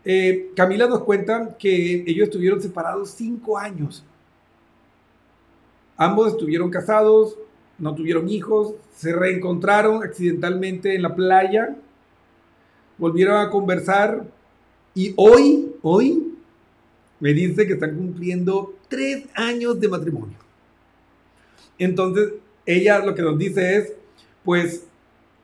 Eh, 0.03 0.50
Camila 0.57 0.87
nos 0.87 1.00
cuenta 1.00 1.57
que 1.59 2.03
ellos 2.07 2.29
estuvieron 2.29 2.61
separados 2.61 3.11
cinco 3.11 3.59
años. 3.59 4.03
Ambos 5.96 6.33
estuvieron 6.33 6.70
casados, 6.70 7.37
no 7.79 7.94
tuvieron 7.94 8.29
hijos, 8.31 8.74
se 8.96 9.12
reencontraron 9.12 10.03
accidentalmente 10.03 10.94
en 10.94 11.03
la 11.03 11.14
playa, 11.14 11.77
volvieron 12.98 13.37
a 13.37 13.50
conversar, 13.50 14.24
y 14.95 15.13
hoy, 15.17 15.75
hoy, 15.83 16.35
me 17.21 17.33
dice 17.33 17.67
que 17.67 17.75
están 17.75 17.97
cumpliendo 17.97 18.75
tres 18.89 19.25
años 19.35 19.81
de 19.81 19.89
matrimonio. 19.89 20.37
Entonces, 21.79 22.35
ella 22.67 22.99
lo 23.01 23.15
que 23.15 23.23
nos 23.23 23.39
dice 23.39 23.77
es, 23.77 23.93
pues, 24.45 24.87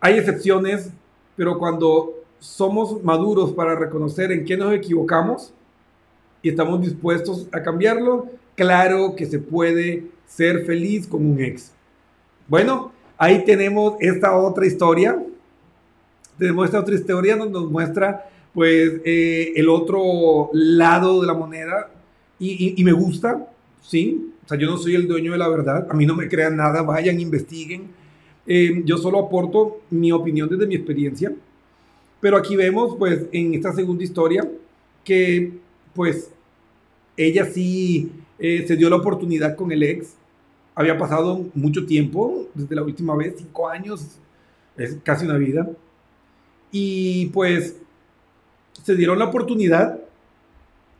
hay 0.00 0.18
excepciones, 0.18 0.90
pero 1.36 1.58
cuando 1.58 2.14
somos 2.38 3.02
maduros 3.02 3.52
para 3.52 3.74
reconocer 3.74 4.32
en 4.32 4.44
qué 4.44 4.56
nos 4.56 4.72
equivocamos 4.72 5.52
y 6.42 6.48
estamos 6.48 6.80
dispuestos 6.80 7.48
a 7.52 7.62
cambiarlo, 7.62 8.28
claro 8.54 9.14
que 9.16 9.26
se 9.26 9.38
puede 9.38 10.06
ser 10.26 10.64
feliz 10.64 11.06
con 11.06 11.24
un 11.24 11.40
ex. 11.40 11.72
Bueno, 12.46 12.92
ahí 13.18 13.44
tenemos 13.44 13.94
esta 14.00 14.36
otra 14.36 14.66
historia. 14.66 15.22
Tenemos 16.38 16.66
esta 16.66 16.80
otra 16.80 16.94
historia 16.94 17.36
donde 17.36 17.58
nos 17.58 17.70
muestra 17.70 18.30
pues 18.54 19.00
eh, 19.04 19.52
el 19.56 19.68
otro 19.68 20.50
lado 20.52 21.20
de 21.20 21.26
la 21.26 21.34
moneda 21.34 21.90
y, 22.38 22.82
me 22.82 22.92
gusta, 22.92 23.46
¿sí? 23.82 24.32
O 24.44 24.48
sea, 24.48 24.58
yo 24.58 24.66
no 24.66 24.78
soy 24.78 24.94
el 24.94 25.06
dueño 25.06 25.32
de 25.32 25.38
la 25.38 25.48
verdad, 25.48 25.86
a 25.90 25.94
mí 25.94 26.06
no 26.06 26.14
me 26.14 26.28
crean 26.28 26.56
nada, 26.56 26.82
vayan, 26.82 27.20
investiguen. 27.20 27.88
Eh, 28.46 28.82
yo 28.86 28.96
solo 28.96 29.18
aporto 29.18 29.82
mi 29.90 30.10
opinión 30.10 30.48
desde 30.48 30.66
mi 30.66 30.74
experiencia, 30.74 31.32
pero 32.20 32.38
aquí 32.38 32.56
vemos, 32.56 32.96
pues, 32.98 33.26
en 33.32 33.54
esta 33.54 33.72
segunda 33.74 34.02
historia, 34.02 34.50
que, 35.04 35.52
pues, 35.94 36.30
ella 37.16 37.44
sí 37.44 38.10
eh, 38.38 38.64
se 38.66 38.76
dio 38.76 38.88
la 38.88 38.96
oportunidad 38.96 39.54
con 39.54 39.70
el 39.70 39.82
ex. 39.82 40.14
Había 40.74 40.96
pasado 40.96 41.46
mucho 41.54 41.84
tiempo, 41.84 42.48
desde 42.54 42.74
la 42.74 42.82
última 42.82 43.14
vez, 43.14 43.34
cinco 43.36 43.68
años, 43.68 44.18
es 44.78 44.96
casi 45.02 45.26
una 45.26 45.36
vida. 45.36 45.70
Y 46.72 47.26
pues 47.26 47.76
se 48.82 48.94
dieron 48.96 49.18
la 49.18 49.26
oportunidad 49.26 49.98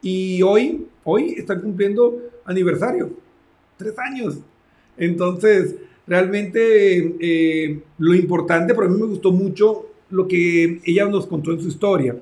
y 0.03 0.43
hoy, 0.43 0.87
hoy 1.05 1.35
están 1.37 1.61
cumpliendo 1.61 2.19
aniversario, 2.45 3.11
tres 3.77 3.99
años. 3.99 4.38
Entonces, 4.97 5.77
realmente 6.07 7.16
eh, 7.21 7.83
lo 7.99 8.14
importante, 8.14 8.75
para 8.75 8.88
mí 8.88 8.99
me 8.99 9.07
gustó 9.07 9.31
mucho 9.33 9.87
lo 10.11 10.27
que 10.27 10.81
ella 10.85 11.07
nos 11.07 11.27
contó 11.27 11.53
en 11.53 11.61
su 11.61 11.69
historia, 11.69 12.16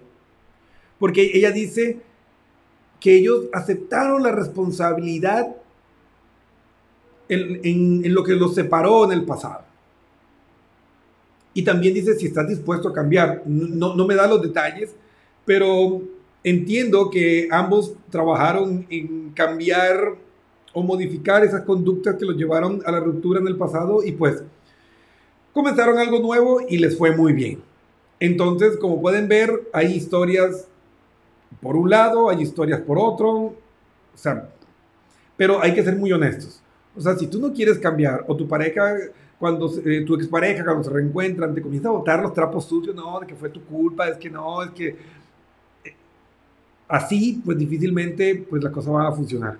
porque 0.98 1.30
ella 1.34 1.50
dice 1.50 2.00
que 3.00 3.16
ellos 3.16 3.46
aceptaron 3.52 4.22
la 4.22 4.32
responsabilidad 4.32 5.56
en, 7.28 8.14
lo 8.14 8.24
que 8.24 8.34
los 8.34 8.54
separó 8.54 9.04
en 9.04 9.12
el 9.12 9.24
pasado. 9.24 9.64
Y 11.54 11.62
también 11.62 11.94
dice 11.94 12.14
si 12.14 12.26
estás 12.26 12.48
dispuesto 12.48 12.88
a 12.88 12.92
cambiar. 12.92 13.42
No, 13.46 13.94
no 13.94 14.06
me 14.06 14.14
da 14.14 14.26
los 14.26 14.42
detalles, 14.42 14.94
pero 15.48 16.02
entiendo 16.44 17.08
que 17.08 17.48
ambos 17.50 17.94
trabajaron 18.10 18.86
en 18.90 19.30
cambiar 19.30 20.14
o 20.74 20.82
modificar 20.82 21.42
esas 21.42 21.62
conductas 21.62 22.16
que 22.16 22.26
los 22.26 22.36
llevaron 22.36 22.82
a 22.84 22.92
la 22.92 23.00
ruptura 23.00 23.40
en 23.40 23.48
el 23.48 23.56
pasado 23.56 24.04
y 24.04 24.12
pues 24.12 24.42
comenzaron 25.54 25.96
algo 25.96 26.18
nuevo 26.18 26.60
y 26.68 26.76
les 26.76 26.98
fue 26.98 27.16
muy 27.16 27.32
bien. 27.32 27.62
Entonces, 28.20 28.76
como 28.76 29.00
pueden 29.00 29.26
ver, 29.26 29.50
hay 29.72 29.86
historias 29.94 30.68
por 31.62 31.76
un 31.76 31.88
lado, 31.88 32.28
hay 32.28 32.42
historias 32.42 32.82
por 32.82 32.98
otro, 32.98 33.30
o 33.34 33.54
sea, 34.16 34.50
pero 35.34 35.62
hay 35.62 35.72
que 35.72 35.82
ser 35.82 35.96
muy 35.96 36.12
honestos. 36.12 36.60
O 36.94 37.00
sea, 37.00 37.16
si 37.16 37.26
tú 37.26 37.40
no 37.40 37.54
quieres 37.54 37.78
cambiar 37.78 38.26
o 38.28 38.36
tu 38.36 38.46
pareja, 38.46 38.96
cuando 39.38 39.70
eh, 39.84 40.02
tu 40.04 40.16
expareja, 40.16 40.64
cuando 40.64 40.84
se 40.84 40.90
reencuentran, 40.90 41.54
te 41.54 41.62
comienza 41.62 41.88
a 41.88 41.92
botar 41.92 42.20
los 42.20 42.34
trapos 42.34 42.64
sucios, 42.64 42.94
no, 42.94 43.20
de 43.20 43.26
que 43.26 43.34
fue 43.34 43.48
tu 43.48 43.62
culpa, 43.64 44.08
es 44.08 44.18
que 44.18 44.28
no, 44.28 44.62
es 44.62 44.70
que 44.72 44.96
así, 46.88 47.40
pues 47.44 47.58
difícilmente, 47.58 48.46
pues 48.48 48.62
la 48.62 48.72
cosa 48.72 48.90
va 48.90 49.08
a 49.08 49.12
funcionar. 49.12 49.58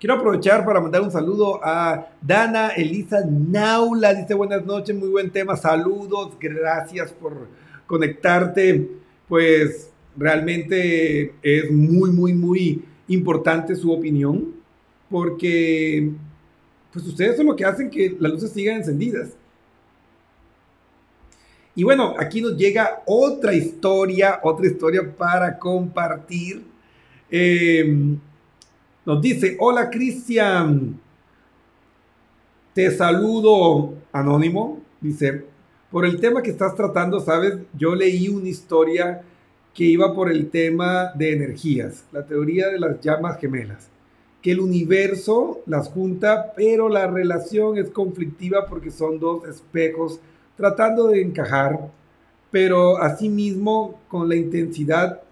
Quiero 0.00 0.14
aprovechar 0.14 0.64
para 0.64 0.80
mandar 0.80 1.02
un 1.02 1.10
saludo 1.10 1.60
a 1.62 2.08
Dana 2.22 2.68
Elisa 2.70 3.22
Naula. 3.28 4.14
Dice 4.14 4.32
buenas 4.32 4.64
noches, 4.64 4.96
muy 4.96 5.10
buen 5.10 5.30
tema. 5.30 5.56
Saludos, 5.56 6.38
gracias 6.40 7.12
por 7.12 7.48
conectarte. 7.86 8.88
Pues 9.28 9.90
realmente 10.16 11.34
es 11.42 11.70
muy, 11.70 12.10
muy, 12.12 12.32
muy 12.32 12.82
importante 13.08 13.76
su 13.76 13.92
opinión 13.92 14.54
porque 15.10 16.10
pues 16.92 17.06
ustedes 17.06 17.36
son 17.36 17.46
lo 17.46 17.56
que 17.56 17.66
hacen 17.66 17.90
que 17.90 18.16
las 18.18 18.32
luces 18.32 18.52
sigan 18.52 18.76
encendidas. 18.76 19.36
Y 21.80 21.82
bueno, 21.82 22.14
aquí 22.18 22.42
nos 22.42 22.58
llega 22.58 23.00
otra 23.06 23.54
historia, 23.54 24.40
otra 24.42 24.66
historia 24.66 25.00
para 25.16 25.58
compartir. 25.58 26.62
Eh, 27.30 28.18
nos 29.06 29.22
dice, 29.22 29.56
hola 29.58 29.88
Cristian, 29.88 31.00
te 32.74 32.90
saludo 32.90 33.94
anónimo, 34.12 34.82
dice, 35.00 35.46
por 35.90 36.04
el 36.04 36.20
tema 36.20 36.42
que 36.42 36.50
estás 36.50 36.76
tratando, 36.76 37.18
sabes, 37.18 37.54
yo 37.72 37.94
leí 37.94 38.28
una 38.28 38.50
historia 38.50 39.22
que 39.72 39.84
iba 39.84 40.14
por 40.14 40.30
el 40.30 40.50
tema 40.50 41.12
de 41.14 41.32
energías, 41.32 42.04
la 42.12 42.26
teoría 42.26 42.68
de 42.68 42.78
las 42.78 43.00
llamas 43.00 43.40
gemelas, 43.40 43.88
que 44.42 44.52
el 44.52 44.60
universo 44.60 45.62
las 45.64 45.88
junta, 45.88 46.52
pero 46.54 46.90
la 46.90 47.06
relación 47.06 47.78
es 47.78 47.88
conflictiva 47.88 48.66
porque 48.66 48.90
son 48.90 49.18
dos 49.18 49.48
espejos 49.48 50.20
tratando 50.60 51.08
de 51.08 51.22
encajar, 51.22 51.90
pero 52.50 52.98
asimismo 52.98 53.98
con 54.08 54.28
la 54.28 54.36
intensidad 54.36 55.22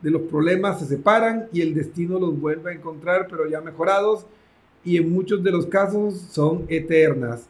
de 0.00 0.10
los 0.10 0.22
problemas 0.22 0.78
se 0.78 0.86
separan 0.86 1.48
y 1.52 1.60
el 1.60 1.74
destino 1.74 2.20
los 2.20 2.40
vuelve 2.40 2.70
a 2.70 2.74
encontrar, 2.74 3.26
pero 3.28 3.48
ya 3.48 3.60
mejorados, 3.60 4.24
y 4.84 4.96
en 4.96 5.10
muchos 5.10 5.42
de 5.42 5.50
los 5.50 5.66
casos 5.66 6.14
son 6.30 6.64
eternas. 6.68 7.48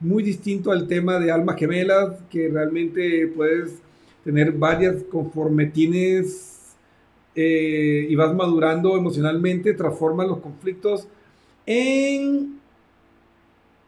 Muy 0.00 0.22
distinto 0.22 0.72
al 0.72 0.88
tema 0.88 1.18
de 1.18 1.30
almas 1.30 1.56
gemelas, 1.56 2.16
que 2.30 2.48
realmente 2.48 3.26
puedes 3.36 3.74
tener 4.24 4.52
varias 4.52 5.02
conforme 5.10 5.66
tienes 5.66 6.74
eh, 7.34 8.06
y 8.08 8.14
vas 8.14 8.34
madurando 8.34 8.96
emocionalmente, 8.96 9.74
transforman 9.74 10.28
los 10.28 10.38
conflictos 10.38 11.06
en, 11.66 12.58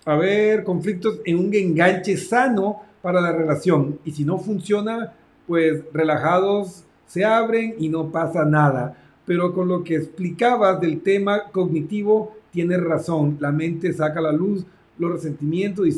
a 0.04 0.16
ver, 0.16 0.64
conflictos 0.64 1.20
en 1.24 1.38
un 1.38 1.54
enganche 1.54 2.18
sano 2.18 2.89
para 3.02 3.20
la 3.20 3.32
relación. 3.32 3.98
Y 4.04 4.12
si 4.12 4.24
no 4.24 4.38
funciona, 4.38 5.14
pues 5.46 5.82
relajados 5.92 6.84
se 7.06 7.24
abren 7.24 7.74
y 7.78 7.88
no 7.88 8.10
pasa 8.10 8.44
nada. 8.44 8.96
Pero 9.26 9.52
con 9.52 9.68
lo 9.68 9.84
que 9.84 9.96
explicabas 9.96 10.80
del 10.80 11.02
tema 11.02 11.50
cognitivo, 11.52 12.36
tienes 12.50 12.82
razón. 12.82 13.36
La 13.40 13.52
mente 13.52 13.92
saca 13.92 14.20
la 14.20 14.32
luz 14.32 14.64
los 14.98 15.12
resentimientos 15.12 15.86
y 15.86 15.96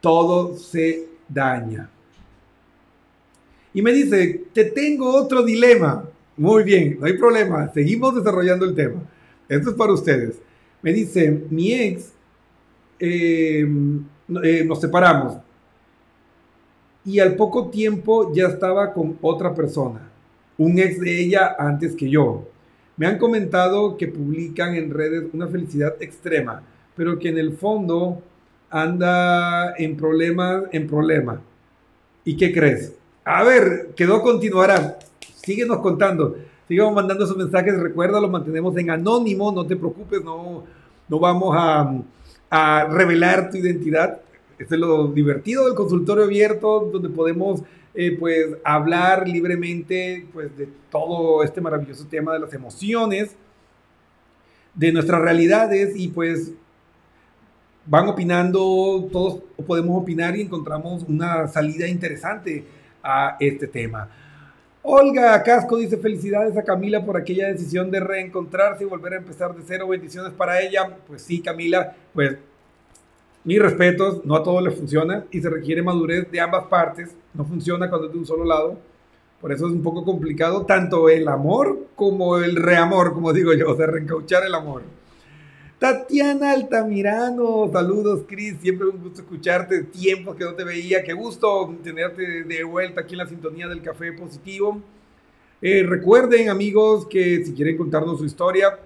todo 0.00 0.56
se 0.56 1.08
daña. 1.28 1.90
Y 3.74 3.82
me 3.82 3.92
dice, 3.92 4.44
te 4.52 4.64
tengo 4.64 5.14
otro 5.14 5.42
dilema. 5.42 6.04
Muy 6.36 6.64
bien, 6.64 6.96
no 6.98 7.06
hay 7.06 7.18
problema. 7.18 7.70
Seguimos 7.72 8.14
desarrollando 8.14 8.64
el 8.64 8.74
tema. 8.74 9.02
Esto 9.48 9.70
es 9.70 9.76
para 9.76 9.92
ustedes. 9.92 10.40
Me 10.80 10.92
dice, 10.92 11.44
mi 11.50 11.74
ex, 11.74 12.12
eh, 12.98 13.68
eh, 14.42 14.64
nos 14.64 14.80
separamos 14.80 15.38
y 17.04 17.20
al 17.20 17.36
poco 17.36 17.68
tiempo 17.68 18.32
ya 18.34 18.48
estaba 18.48 18.92
con 18.92 19.18
otra 19.22 19.54
persona, 19.54 20.00
un 20.56 20.78
ex 20.78 21.00
de 21.00 21.20
ella 21.20 21.56
antes 21.58 21.94
que 21.94 22.08
yo. 22.08 22.48
Me 22.96 23.06
han 23.06 23.18
comentado 23.18 23.96
que 23.96 24.08
publican 24.08 24.74
en 24.74 24.90
redes 24.90 25.24
una 25.32 25.46
felicidad 25.46 25.94
extrema, 26.00 26.62
pero 26.96 27.18
que 27.18 27.28
en 27.28 27.38
el 27.38 27.56
fondo 27.56 28.22
anda 28.70 29.74
en 29.76 29.96
problemas, 29.96 30.64
en 30.72 30.86
problema. 30.86 31.40
¿Y 32.24 32.36
qué 32.36 32.52
crees? 32.52 32.94
A 33.24 33.44
ver, 33.44 33.90
quedó 33.96 34.20
continuará. 34.20 34.98
Síguenos 35.36 35.78
contando. 35.78 36.36
Sigamos 36.66 36.94
mandando 36.94 37.24
esos 37.24 37.36
mensajes. 37.36 37.78
Recuerda, 37.78 38.20
lo 38.20 38.28
mantenemos 38.28 38.76
en 38.76 38.90
anónimo. 38.90 39.52
No 39.52 39.64
te 39.64 39.76
preocupes, 39.76 40.22
no, 40.22 40.64
no 41.08 41.18
vamos 41.18 41.56
a 42.50 42.84
revelar 42.90 43.50
tu 43.50 43.58
identidad. 43.58 44.20
Este 44.58 44.74
es 44.74 44.80
lo 44.80 45.08
divertido 45.08 45.66
del 45.66 45.74
consultorio 45.74 46.24
abierto, 46.24 46.88
donde 46.92 47.08
podemos 47.08 47.62
eh, 47.94 48.16
pues 48.18 48.56
hablar 48.64 49.28
libremente 49.28 50.26
pues, 50.32 50.56
de 50.56 50.68
todo 50.90 51.42
este 51.42 51.60
maravilloso 51.60 52.06
tema 52.06 52.32
de 52.32 52.40
las 52.40 52.52
emociones, 52.52 53.36
de 54.74 54.92
nuestras 54.92 55.20
realidades 55.20 55.94
y 55.96 56.08
pues 56.08 56.52
van 57.86 58.06
opinando, 58.08 59.08
todos 59.10 59.40
podemos 59.66 60.00
opinar 60.00 60.36
y 60.36 60.42
encontramos 60.42 61.04
una 61.08 61.48
salida 61.48 61.88
interesante 61.88 62.64
a 63.02 63.36
este 63.40 63.66
tema. 63.66 64.08
Olga 64.82 65.42
Casco 65.42 65.76
dice 65.76 65.96
felicidades 65.96 66.56
a 66.56 66.62
Camila 66.62 67.04
por 67.04 67.16
aquella 67.16 67.48
decisión 67.48 67.90
de 67.90 68.00
reencontrarse 68.00 68.84
y 68.84 68.86
volver 68.86 69.14
a 69.14 69.16
empezar 69.16 69.54
de 69.54 69.62
cero. 69.66 69.88
Bendiciones 69.88 70.32
para 70.32 70.60
ella. 70.60 70.96
Pues 71.06 71.22
sí, 71.22 71.40
Camila, 71.40 71.94
pues 72.14 72.38
mis 73.48 73.62
respetos, 73.62 74.22
no 74.26 74.36
a 74.36 74.42
todos 74.42 74.62
les 74.62 74.74
funciona 74.74 75.24
y 75.30 75.40
se 75.40 75.48
requiere 75.48 75.80
madurez 75.80 76.30
de 76.30 76.38
ambas 76.38 76.64
partes. 76.64 77.16
No 77.32 77.46
funciona 77.46 77.88
cuando 77.88 78.06
es 78.06 78.12
de 78.12 78.18
un 78.18 78.26
solo 78.26 78.44
lado. 78.44 78.78
Por 79.40 79.50
eso 79.52 79.66
es 79.66 79.72
un 79.72 79.82
poco 79.82 80.04
complicado 80.04 80.66
tanto 80.66 81.08
el 81.08 81.26
amor 81.26 81.86
como 81.96 82.36
el 82.36 82.56
reamor, 82.56 83.14
como 83.14 83.32
digo 83.32 83.54
yo, 83.54 83.70
o 83.70 83.74
sea, 83.74 83.86
reencauchar 83.86 84.44
el 84.44 84.54
amor. 84.54 84.82
Tatiana 85.78 86.50
Altamirano, 86.50 87.70
saludos 87.72 88.24
Cris, 88.28 88.56
siempre 88.60 88.86
un 88.86 88.98
gusto 89.00 89.22
escucharte, 89.22 89.84
tiempos 89.84 90.36
que 90.36 90.44
no 90.44 90.52
te 90.52 90.64
veía, 90.64 91.02
qué 91.02 91.14
gusto 91.14 91.74
tenerte 91.82 92.44
de 92.44 92.64
vuelta 92.64 93.00
aquí 93.00 93.14
en 93.14 93.18
la 93.18 93.26
sintonía 93.28 93.66
del 93.66 93.80
Café 93.80 94.12
Positivo. 94.12 94.82
Eh, 95.62 95.86
recuerden 95.88 96.50
amigos 96.50 97.06
que 97.06 97.42
si 97.46 97.54
quieren 97.54 97.78
contarnos 97.78 98.18
su 98.18 98.26
historia, 98.26 98.78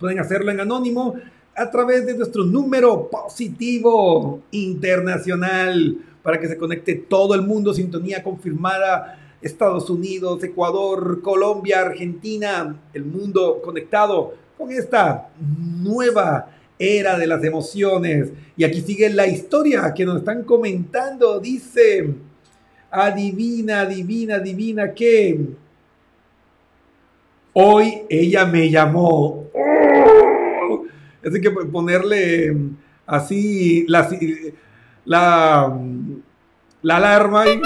pueden 0.00 0.18
hacerlo 0.18 0.50
en 0.50 0.58
anónimo 0.58 1.14
a 1.56 1.70
través 1.70 2.04
de 2.04 2.14
nuestro 2.14 2.44
número 2.44 3.08
positivo 3.08 4.42
internacional 4.50 5.96
para 6.22 6.38
que 6.38 6.48
se 6.48 6.56
conecte 6.56 6.94
todo 6.94 7.34
el 7.34 7.42
mundo, 7.42 7.72
sintonía 7.72 8.22
confirmada, 8.22 9.18
Estados 9.40 9.88
Unidos, 9.88 10.42
Ecuador, 10.44 11.22
Colombia, 11.22 11.80
Argentina, 11.80 12.76
el 12.92 13.04
mundo 13.04 13.60
conectado 13.64 14.34
con 14.58 14.70
esta 14.70 15.28
nueva 15.38 16.50
era 16.78 17.18
de 17.18 17.26
las 17.26 17.42
emociones. 17.42 18.32
Y 18.56 18.64
aquí 18.64 18.80
sigue 18.80 19.08
la 19.10 19.26
historia 19.26 19.94
que 19.94 20.04
nos 20.04 20.18
están 20.18 20.42
comentando. 20.42 21.38
Dice, 21.38 22.12
adivina, 22.90 23.82
adivina, 23.82 24.36
adivina 24.36 24.92
que 24.92 25.56
Hoy 27.58 28.02
ella 28.10 28.44
me 28.44 28.68
llamó. 28.68 29.46
Así 31.26 31.40
que 31.40 31.50
ponerle 31.50 32.56
así 33.04 33.84
la, 33.88 34.08
la, 35.04 35.78
la 36.82 36.96
alarma. 36.96 37.46
Y, 37.48 37.60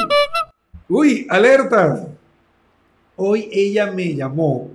uy, 0.88 1.26
alertas. 1.28 2.08
Hoy 3.16 3.48
ella 3.52 3.92
me 3.92 4.14
llamó. 4.14 4.70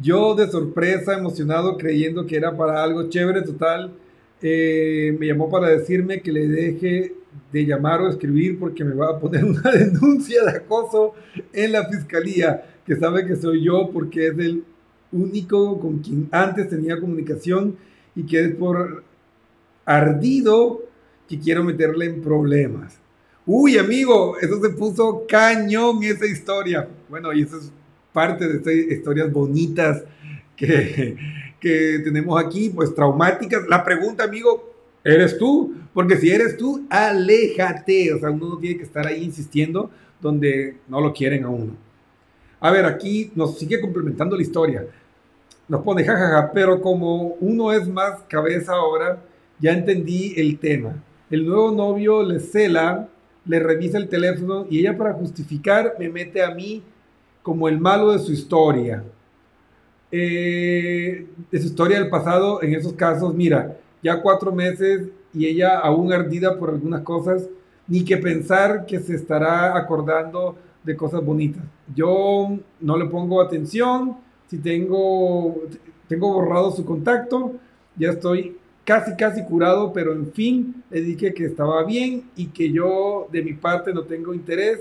Yo 0.00 0.34
de 0.34 0.48
sorpresa, 0.48 1.14
emocionado, 1.14 1.76
creyendo 1.76 2.26
que 2.26 2.36
era 2.36 2.56
para 2.56 2.82
algo 2.84 3.08
chévere, 3.08 3.42
total, 3.42 3.92
eh, 4.42 5.16
me 5.18 5.26
llamó 5.26 5.50
para 5.50 5.68
decirme 5.70 6.20
que 6.20 6.30
le 6.30 6.46
deje 6.46 7.14
de 7.50 7.66
llamar 7.66 8.02
o 8.02 8.08
escribir 8.08 8.58
porque 8.58 8.84
me 8.84 8.94
va 8.94 9.10
a 9.10 9.18
poner 9.18 9.44
una 9.46 9.72
denuncia 9.72 10.44
de 10.44 10.58
acoso 10.58 11.14
en 11.52 11.72
la 11.72 11.88
fiscalía, 11.88 12.62
que 12.84 12.94
sabe 12.94 13.26
que 13.26 13.36
soy 13.36 13.64
yo 13.64 13.90
porque 13.92 14.28
es 14.28 14.38
el 14.38 14.64
único 15.12 15.80
con 15.80 15.98
quien 15.98 16.28
antes 16.30 16.68
tenía 16.68 17.00
comunicación 17.00 17.76
y 18.16 18.24
que 18.24 18.40
es 18.40 18.54
por 18.54 19.04
ardido 19.84 20.82
que 21.28 21.38
quiero 21.38 21.62
meterle 21.62 22.06
en 22.06 22.22
problemas. 22.22 22.98
Uy, 23.44 23.78
amigo, 23.78 24.36
eso 24.40 24.60
se 24.60 24.70
puso 24.70 25.24
cañón 25.28 26.02
esa 26.02 26.26
historia. 26.26 26.88
Bueno, 27.08 27.32
y 27.32 27.42
eso 27.42 27.58
es 27.58 27.70
parte 28.12 28.48
de 28.48 28.56
estas 28.56 28.72
historias 28.74 29.32
bonitas 29.32 30.02
que, 30.56 31.16
que 31.60 32.00
tenemos 32.02 32.42
aquí, 32.42 32.70
pues 32.70 32.94
traumáticas. 32.94 33.68
La 33.68 33.84
pregunta, 33.84 34.24
amigo, 34.24 34.74
¿eres 35.04 35.38
tú? 35.38 35.74
Porque 35.94 36.16
si 36.16 36.30
eres 36.30 36.56
tú, 36.56 36.86
aléjate. 36.90 38.12
O 38.14 38.18
sea, 38.18 38.30
uno 38.30 38.48
no 38.48 38.58
tiene 38.58 38.78
que 38.78 38.84
estar 38.84 39.06
ahí 39.06 39.22
insistiendo 39.22 39.90
donde 40.20 40.78
no 40.88 41.00
lo 41.00 41.12
quieren 41.12 41.44
a 41.44 41.50
uno. 41.50 41.76
A 42.58 42.70
ver, 42.70 42.84
aquí 42.86 43.30
nos 43.34 43.58
sigue 43.58 43.80
complementando 43.80 44.34
la 44.34 44.42
historia. 44.42 44.86
Nos 45.68 45.82
pone 45.82 46.04
jajaja, 46.04 46.52
pero 46.52 46.80
como 46.80 47.34
uno 47.40 47.72
es 47.72 47.88
más 47.88 48.20
cabeza 48.28 48.72
ahora, 48.72 49.18
ya 49.58 49.72
entendí 49.72 50.34
el 50.36 50.58
tema. 50.58 51.02
El 51.28 51.46
nuevo 51.46 51.72
novio 51.72 52.22
le 52.22 52.38
cela, 52.38 53.08
le 53.44 53.58
revisa 53.58 53.98
el 53.98 54.08
teléfono 54.08 54.66
y 54.70 54.80
ella 54.80 54.96
para 54.96 55.12
justificar 55.12 55.94
me 55.98 56.08
mete 56.08 56.42
a 56.42 56.50
mí 56.50 56.82
como 57.42 57.68
el 57.68 57.80
malo 57.80 58.12
de 58.12 58.20
su 58.20 58.32
historia. 58.32 59.02
Eh, 60.12 61.26
de 61.50 61.60
su 61.60 61.66
historia 61.66 61.98
del 61.98 62.08
pasado, 62.08 62.62
en 62.62 62.74
esos 62.74 62.92
casos, 62.92 63.34
mira, 63.34 63.76
ya 64.02 64.22
cuatro 64.22 64.52
meses 64.52 65.08
y 65.34 65.46
ella 65.46 65.78
aún 65.78 66.12
ardida 66.12 66.56
por 66.58 66.70
algunas 66.70 67.02
cosas, 67.02 67.48
ni 67.88 68.04
que 68.04 68.16
pensar 68.16 68.86
que 68.86 69.00
se 69.00 69.14
estará 69.16 69.76
acordando 69.76 70.56
de 70.84 70.96
cosas 70.96 71.24
bonitas. 71.24 71.62
Yo 71.94 72.56
no 72.80 72.96
le 72.96 73.06
pongo 73.06 73.40
atención, 73.40 74.16
si 74.48 74.58
tengo, 74.58 75.62
tengo 76.08 76.32
borrado 76.32 76.70
su 76.70 76.84
contacto, 76.84 77.52
ya 77.96 78.10
estoy 78.10 78.56
casi, 78.84 79.16
casi 79.16 79.44
curado, 79.44 79.92
pero 79.92 80.12
en 80.12 80.32
fin, 80.32 80.82
le 80.90 81.00
dije 81.00 81.34
que 81.34 81.44
estaba 81.44 81.84
bien 81.84 82.30
y 82.36 82.46
que 82.46 82.70
yo 82.70 83.28
de 83.32 83.42
mi 83.42 83.52
parte 83.54 83.92
no 83.92 84.04
tengo 84.04 84.32
interés 84.32 84.78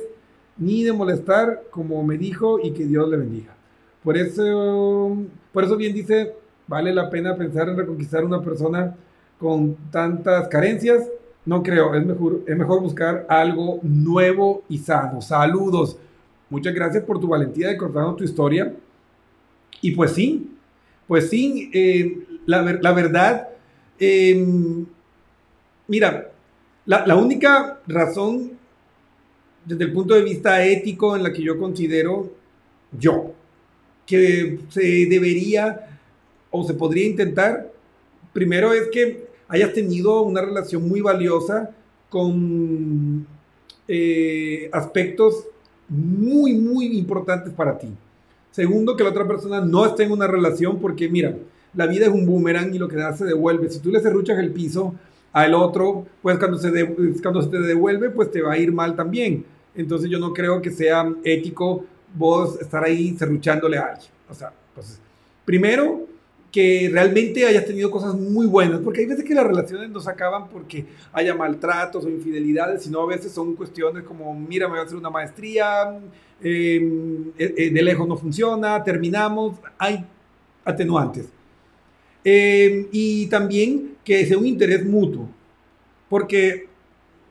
ni 0.58 0.84
de 0.84 0.93
molestar, 0.93 1.63
como 1.71 2.04
me 2.04 2.17
dijo, 2.17 2.60
y 2.62 2.71
que 2.71 2.86
Dios 2.86 3.10
le 3.10 3.17
bendiga. 3.17 3.56
Por 4.04 4.17
eso, 4.17 5.17
por 5.51 5.63
eso 5.63 5.75
bien 5.75 5.93
dice, 5.93 6.34
vale 6.67 6.93
la 6.93 7.10
pena 7.10 7.36
pensar 7.36 7.67
en 7.67 7.78
reconquistar 7.78 8.23
una 8.23 8.41
persona 8.41 8.95
con 9.39 9.75
tantas 9.91 10.47
carencias. 10.47 11.10
No 11.45 11.62
creo, 11.62 11.93
es 11.95 12.06
mejor, 12.06 12.41
es 12.45 12.58
mejor 12.58 12.82
buscar 12.82 13.25
algo 13.28 13.80
nuevo 13.82 14.63
y 14.69 14.78
sano. 14.78 15.21
Saludos. 15.21 15.97
Muchas 16.49 16.73
gracias 16.73 17.04
por 17.04 17.19
tu 17.19 17.28
valentía 17.28 17.69
de 17.69 17.78
contarnos 17.78 18.15
tu 18.15 18.23
historia. 18.23 18.73
Y 19.82 19.92
pues 19.92 20.12
sí, 20.14 20.50
pues 21.08 21.30
sí, 21.30 21.70
eh, 21.74 22.18
la, 22.46 22.62
la, 22.82 22.92
verdad, 22.94 23.50
eh, 24.00 24.46
mira, 25.88 26.32
la, 26.86 27.06
la 27.06 27.16
única 27.16 27.80
razón 27.88 28.52
desde 29.66 29.86
el 29.86 29.94
punto 29.94 30.14
de 30.14 30.24
vista 30.24 30.64
ético 30.64 31.16
en 31.16 31.24
la 31.24 31.34
que 31.34 31.42
yo 31.42 31.58
considero, 31.58 32.32
yo, 32.92 33.34
que 34.06 34.60
se 34.70 35.08
debería 35.08 36.00
o 36.52 36.64
se 36.64 36.74
podría 36.74 37.06
intentar, 37.08 37.72
primero 38.32 38.74
es 38.74 38.88
que 38.90 39.28
hayas 39.48 39.74
tenido 39.74 40.22
una 40.22 40.42
relación 40.42 40.88
muy 40.88 41.02
valiosa 41.02 41.72
con 42.10 43.28
eh, 43.88 44.70
aspectos 44.72 45.48
muy, 45.88 46.54
muy 46.54 46.98
importantes 46.98 47.54
para 47.54 47.78
ti. 47.78 47.90
Segundo, 48.56 48.96
que 48.96 49.04
la 49.04 49.10
otra 49.10 49.28
persona 49.28 49.60
no 49.60 49.86
esté 49.86 50.04
en 50.04 50.13
una 50.13 50.28
relación 50.28 50.80
porque, 50.80 51.10
mira, 51.10 51.36
la 51.74 51.88
vida 51.88 52.06
es 52.06 52.12
un 52.13 52.26
boomerang 52.26 52.74
y 52.74 52.78
lo 52.78 52.88
que 52.88 52.96
da 52.96 53.12
se 53.12 53.26
devuelve. 53.26 53.70
Si 53.70 53.80
tú 53.80 53.91
le 53.91 54.00
cerruchas 54.00 54.39
el 54.39 54.54
piso 54.54 54.96
al 55.34 55.54
otro, 55.54 56.06
pues 56.22 56.39
cuando 56.39 56.58
se, 56.58 56.72
cuando 57.22 57.41
se 57.41 57.50
te 57.50 57.60
devuelve, 57.60 58.12
pues 58.12 58.32
te 58.32 58.41
va 58.41 58.54
a 58.54 58.58
ir 58.58 58.72
mal 58.72 58.96
también. 58.96 59.44
Entonces 59.76 60.10
yo 60.10 60.20
no 60.20 60.34
creo 60.34 60.62
que 60.62 60.72
sea 60.72 61.13
ético 61.26 61.84
vos 62.15 62.58
estar 62.62 62.82
ahí 62.82 63.18
cerruchándole 63.18 63.78
a 63.78 63.88
alguien. 63.88 64.10
O 64.30 64.34
sea, 64.34 64.54
pues, 64.74 65.02
primero, 65.44 66.08
que 66.56 66.89
realmente 66.89 67.46
hayas 67.46 67.65
tenido 67.65 67.91
cosas 67.91 68.15
muy 68.15 68.46
buenas, 68.48 68.80
porque 68.80 69.02
hay 69.02 69.08
veces 69.08 69.26
que 69.26 69.36
las 69.36 69.46
relaciones 69.46 69.89
no 69.89 70.00
se 70.00 70.10
acaban 70.10 70.48
porque 70.48 70.86
haya 71.12 71.36
maltratos 71.36 72.06
o 72.06 72.10
infidelidades, 72.10 72.84
sino 72.84 73.02
a 73.02 73.06
veces 73.06 73.34
son 73.34 73.58
cuestiones 73.58 74.06
como, 74.06 74.34
mira, 74.34 74.68
me 74.68 74.76
voy 74.76 74.80
a 74.80 74.84
hacer 74.84 74.96
una 74.96 75.10
maestría, 75.10 76.00
em, 76.41 77.28
eh, 77.38 77.54
eh, 77.58 77.70
de 77.72 77.82
lejos 77.82 78.08
no 78.08 78.15
funciona, 78.15 78.82
terminamos, 78.86 79.58
hay 79.78 80.06
atenuantes. 80.63 81.26
Em, 82.24 82.88
y 82.89 83.28
también 83.28 83.98
que 84.06 84.26
sea 84.26 84.38
un 84.38 84.46
interés 84.46 84.86
mutuo, 84.86 85.28
porque 86.08 86.70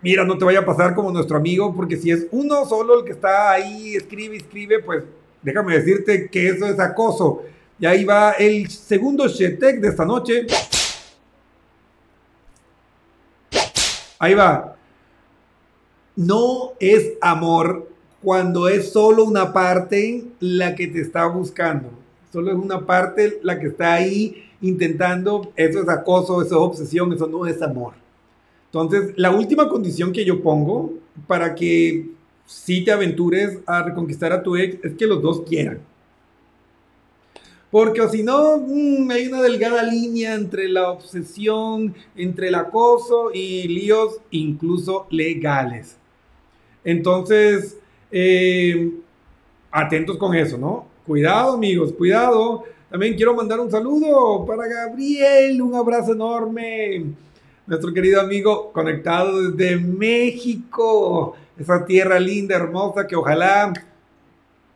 mira, 0.03 0.27
no 0.27 0.37
te 0.37 0.45
vaya 0.45 0.59
a 0.59 0.67
pasar 0.67 0.95
como 0.95 1.11
nuestro 1.11 1.39
amigo, 1.39 1.75
porque 1.75 1.97
si 1.97 2.11
es 2.11 2.27
uno 2.31 2.67
solo 2.67 2.99
el 2.99 3.07
que 3.07 3.13
está 3.13 3.53
ahí, 3.53 3.97
escribe, 3.97 4.37
escribe, 4.37 4.81
pues 4.81 5.03
déjame 5.41 5.79
decirte 5.79 6.29
que 6.29 6.51
eso 6.51 6.67
es 6.67 6.79
acoso. 6.79 7.43
Y 7.79 7.87
ahí 7.87 8.05
va 8.05 8.33
el 8.33 8.69
segundo 8.71 9.27
Shetek 9.27 9.81
de 9.81 9.89
esta 9.89 10.05
noche. 10.05 10.47
Ahí 14.19 14.35
va. 14.35 14.77
No 16.17 16.73
es 16.79 17.15
amor 17.21 17.89
cuando 18.23 18.69
es 18.69 18.93
solo 18.93 19.25
una 19.25 19.53
parte 19.53 20.25
la 20.41 20.75
que 20.75 20.87
te 20.87 21.01
está 21.01 21.27
buscando. 21.27 21.91
Solo 22.33 22.53
es 22.53 22.57
una 22.57 22.87
parte 22.87 23.41
la 23.43 23.59
que 23.59 23.67
está 23.67 23.95
ahí 23.95 24.51
intentando. 24.61 25.53
Eso 25.57 25.83
es 25.83 25.89
acoso, 25.89 26.41
eso 26.41 26.55
es 26.55 26.61
obsesión, 26.61 27.13
eso 27.13 27.27
no 27.27 27.47
es 27.47 27.61
amor. 27.61 27.95
Entonces, 28.67 29.13
la 29.17 29.31
última 29.31 29.69
condición 29.69 30.13
que 30.13 30.25
yo 30.25 30.43
pongo 30.43 30.95
para 31.27 31.55
que 31.55 32.11
si 32.47 32.85
te 32.85 32.93
aventures 32.93 33.59
a 33.67 33.83
reconquistar 33.83 34.33
a 34.33 34.43
tu 34.43 34.57
ex 34.57 34.85
es 34.85 34.95
que 34.95 35.07
los 35.07 35.23
dos 35.23 35.43
quieran. 35.43 35.81
Porque 37.75 38.09
si 38.09 38.23
no, 38.23 38.59
mm, 38.59 39.11
hay 39.11 39.27
una 39.27 39.43
delgada 39.43 39.83
línea 39.83 40.35
entre 40.35 40.69
la 40.69 40.93
obsesión, 40.93 41.93
entre 42.15 42.47
el 42.47 42.55
acoso 42.55 43.33
y 43.35 43.67
líos 43.67 44.21
incluso 44.31 45.09
legales. 45.11 45.97
Entonces, 46.85 47.77
eh, 48.13 48.93
atentos 49.73 50.17
con 50.19 50.37
eso, 50.37 50.57
¿no? 50.57 50.87
Cuidado 51.05 51.55
amigos, 51.55 51.93
cuidado. 51.93 52.63
También 52.89 53.17
quiero 53.17 53.35
mandar 53.35 53.59
un 53.59 53.73
saludo 53.73 54.47
para 54.47 54.69
Gabriel, 54.69 55.61
un 55.61 55.75
abrazo 55.75 56.13
enorme 56.13 57.07
nuestro 57.67 57.93
querido 57.93 58.21
amigo 58.21 58.71
conectado 58.71 59.51
desde 59.51 59.79
México, 59.79 61.35
esa 61.59 61.85
tierra 61.85 62.21
linda, 62.21 62.55
hermosa, 62.55 63.05
que 63.05 63.17
ojalá 63.17 63.73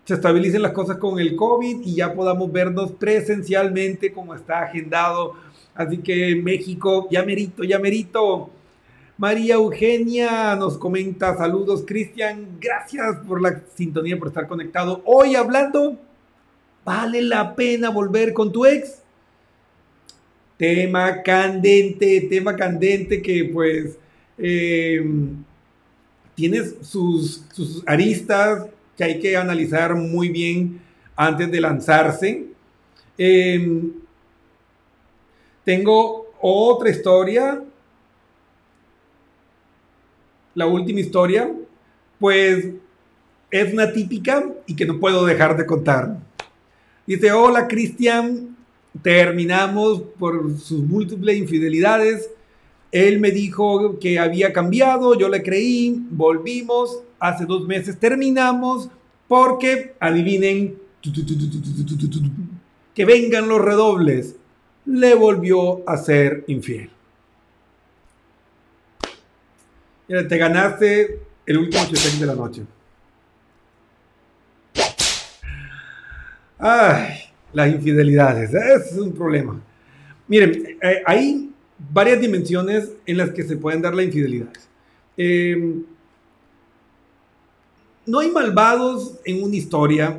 se 0.09 0.15
estabilicen 0.15 0.63
las 0.63 0.73
cosas 0.73 0.97
con 0.97 1.21
el 1.21 1.37
COVID 1.37 1.83
y 1.85 1.97
ya 1.97 2.15
podamos 2.15 2.51
vernos 2.51 2.93
presencialmente 2.93 4.11
como 4.11 4.35
está 4.35 4.61
agendado. 4.61 5.35
Así 5.75 5.99
que 5.99 6.35
México, 6.35 7.07
ya 7.11 7.23
merito, 7.23 7.63
ya 7.63 7.79
merito. 7.79 8.49
María 9.19 9.57
Eugenia 9.57 10.57
nos 10.57 10.79
comenta 10.79 11.37
saludos. 11.37 11.85
Cristian, 11.87 12.57
gracias 12.59 13.19
por 13.27 13.43
la 13.43 13.61
sintonía, 13.75 14.19
por 14.19 14.29
estar 14.29 14.49
conectado. 14.49 15.03
Hoy 15.05 15.35
hablando, 15.35 15.99
¿vale 16.87 17.21
la 17.21 17.55
pena 17.55 17.91
volver 17.91 18.33
con 18.33 18.51
tu 18.51 18.65
ex? 18.65 19.03
tema 20.57 21.23
candente, 21.23 22.23
tema 22.23 22.57
candente 22.57 23.21
que 23.21 23.45
pues 23.53 23.99
eh, 24.39 25.07
tienes 26.35 26.77
sus, 26.81 27.45
sus, 27.53 27.83
aristas 27.87 28.67
que 28.99 29.05
hay 29.05 29.21
que 29.21 29.37
analizar 29.37 29.95
muy 29.95 30.29
bien 30.29 30.81
antes 31.15 31.51
de 31.51 31.61
lanzarse. 31.61 32.47
Em, 33.17 33.93
tengo 35.65 36.33
otra 36.41 36.91
historia, 36.91 37.63
la 40.55 40.67
última 40.67 40.99
historia, 40.99 41.49
pues 42.19 42.71
es 43.51 43.73
una 43.73 43.93
típica 43.93 44.45
y 44.67 44.75
que 44.75 44.85
no 44.85 44.99
puedo 44.99 45.25
dejar 45.25 45.57
de 45.57 45.65
contar. 45.65 46.19
Dice, 47.07 47.31
hola 47.31 47.69
Cristian, 47.69 48.57
terminamos 49.01 50.03
por 50.19 50.59
sus 50.59 50.81
múltiples 50.81 51.37
infidelidades. 51.37 52.31
Él 52.91 53.21
me 53.21 53.31
dijo 53.31 54.01
que 54.01 54.19
había 54.19 54.53
cambiado, 54.53 55.17
yo 55.17 55.29
le 55.29 55.43
creí, 55.43 56.03
volvimos, 56.11 57.03
hace 57.19 57.45
dos 57.45 57.67
meses 57.67 57.99
terminamos, 57.99 58.89
porque, 59.27 59.95
adivinen, 60.01 60.79
que 62.95 63.05
vengan 63.05 63.49
los 63.49 63.61
redobles, 63.61 64.37
le 64.87 65.15
volvió 65.15 65.89
a 65.89 65.97
ser 65.99 66.45
infiel. 66.47 66.91
Te 70.07 70.39
ganaste 70.39 71.21
el 71.45 71.59
último 71.59 71.85
check 71.85 72.15
de 72.15 72.27
la 72.27 72.35
noche. 72.35 72.63
Ay, 76.59 77.21
las 77.53 77.69
infidelidades, 77.69 78.53
ese 78.53 78.75
es 78.75 78.99
un 78.99 79.13
problema. 79.13 79.61
Miren, 80.27 80.79
eh, 80.83 81.03
hay 81.07 81.53
varias 81.79 82.21
dimensiones 82.21 82.91
en 83.07 83.17
las 83.17 83.31
que 83.31 83.45
se 83.45 83.57
pueden 83.57 83.81
dar 83.81 83.95
las 83.95 84.07
infidelidades. 84.07 84.69
Em, 85.17 85.85
no 88.09 88.21
hay 88.21 88.31
malvados 88.31 89.19
en 89.25 89.43
una 89.43 89.55
historia 89.57 90.19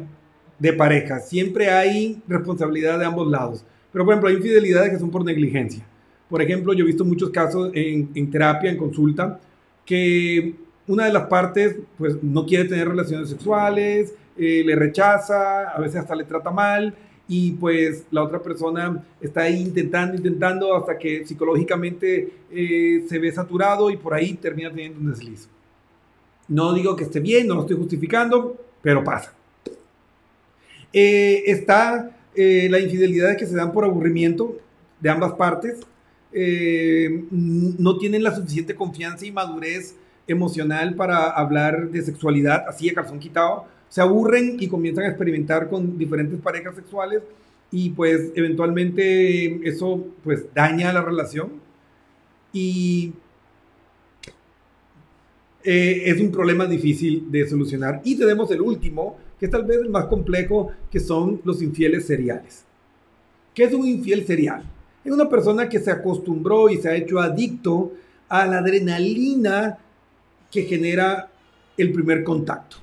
de 0.60 0.73
pareja, 0.73 1.19
siempre 1.19 1.69
hay 1.69 2.21
responsabilidad 2.28 2.99
de 2.99 3.06
ambos 3.06 3.28
lados. 3.28 3.65
Pero, 3.91 4.06
por 4.06 4.13
ejemplo, 4.13 4.30
hay 4.30 4.36
infidelidades 4.36 4.91
que 4.91 4.99
son 4.99 5.10
por 5.10 5.25
negligencia. 5.25 5.86
Por 6.30 6.41
ejemplo, 6.41 6.73
yo 6.73 6.84
he 6.84 6.88
visto 6.88 7.04
muchos 7.04 7.32
casos 7.32 7.71
en, 7.73 8.30
terapia, 8.30 8.69
en 8.69 8.78
consulta, 8.78 9.39
que 9.86 10.54
una 10.88 11.06
de 11.06 11.13
las 11.13 11.23
partes 11.23 11.75
pues 11.97 12.21
no 12.21 12.45
quiere 12.45 12.65
tener 12.65 12.88
relaciones 12.88 13.30
sexuales, 13.30 14.13
eh, 14.38 14.63
le 14.63 14.75
rechaza, 14.75 15.69
a 15.69 15.80
veces 15.80 15.97
hasta 15.97 16.15
le 16.15 16.23
trata 16.23 16.52
mal 16.52 16.93
y 17.28 17.52
pues 17.54 18.06
la 18.12 18.23
otra 18.23 18.41
persona 18.41 19.04
está 19.19 19.41
ahí 19.41 19.62
intentando, 19.62 20.15
intentando 20.15 20.75
hasta 20.75 20.97
que 20.97 21.25
psicológicamente 21.25 22.32
eh, 22.52 23.06
se 23.08 23.19
ve 23.19 23.32
saturado 23.32 23.89
y 23.89 23.97
por 23.97 24.13
ahí 24.13 24.34
termina 24.34 24.69
teniendo 24.69 24.99
un 24.99 25.10
desliz. 25.12 25.49
No 26.50 26.74
digo 26.74 26.96
que 26.96 27.06
esté 27.06 27.20
bien, 27.20 27.48
no 27.48 27.56
lo 27.56 27.62
estoy 27.62 27.78
justificando, 27.78 28.58
pero 28.82 29.04
pasa. 29.04 29.34
Eh, 30.92 31.44
está 31.46 32.16
la 32.36 32.80
infidelidad 32.80 33.36
que 33.36 33.46
se 33.46 33.56
dan 33.56 33.74
por 33.74 33.84
aburrimiento 33.84 34.58
de 35.00 35.10
ambas 35.10 35.34
partes. 35.34 35.80
no 36.32 37.98
tienen 37.98 38.24
la 38.24 38.36
suficiente 38.36 38.76
confianza 38.76 39.26
y 39.26 39.32
madurez 39.32 39.96
emocional 40.26 40.96
para 40.96 41.30
hablar 41.30 41.90
de 41.90 42.02
sexualidad 42.02 42.66
así 42.68 42.88
de 42.88 42.94
calzón 42.94 43.20
quitado 43.20 43.66
se 43.90 44.02
aburren 44.02 44.58
y 44.60 44.68
comienzan 44.68 45.06
a 45.06 45.10
experimentar 45.10 45.70
con 45.70 45.98
diferentes 45.98 46.40
parejas 46.40 46.76
sexuales 46.76 47.24
y 47.72 47.90
pues 47.90 48.32
eventualmente 48.36 49.68
eso 49.68 50.06
pues 50.24 50.46
daña 50.54 50.94
la 50.94 51.02
relación 51.02 51.52
y 52.54 53.14
eh, 55.63 56.04
es 56.06 56.19
un 56.22 56.32
problema 56.32 56.65
difícil 56.65 57.30
de 57.30 57.48
solucionar. 57.48 58.02
Y 58.04 58.15
tenemos 58.15 58.50
el 58.52 58.62
último, 58.62 59.17
que 59.39 59.45
es 59.45 59.52
tal 59.52 59.65
vez 59.65 59.80
el 59.80 59.89
más 59.89 60.06
complejo, 60.06 60.72
que 60.89 61.00
son 61.00 61.41
los 61.43 61.62
infieles 61.62 62.06
seriales. 62.06 62.63
¿Qué 63.54 63.65
es 63.65 63.74
un 63.74 63.88
infiel 63.88 64.26
serial? 64.26 64.63
Es 65.04 65.12
una 65.12 65.28
persona 65.28 65.67
que 65.67 65.80
se 65.80 65.91
acostumbró 65.91 66.69
y 66.69 66.78
se 66.78 66.89
ha 66.89 66.95
hecho 66.95 67.19
adicto 67.19 67.93
a 68.28 68.45
la 68.45 68.60
adrenalina 68.60 69.78
que 70.52 70.63
genera 70.63 71.30
el 71.78 71.91
primer 71.91 72.24
contacto. 72.24 72.78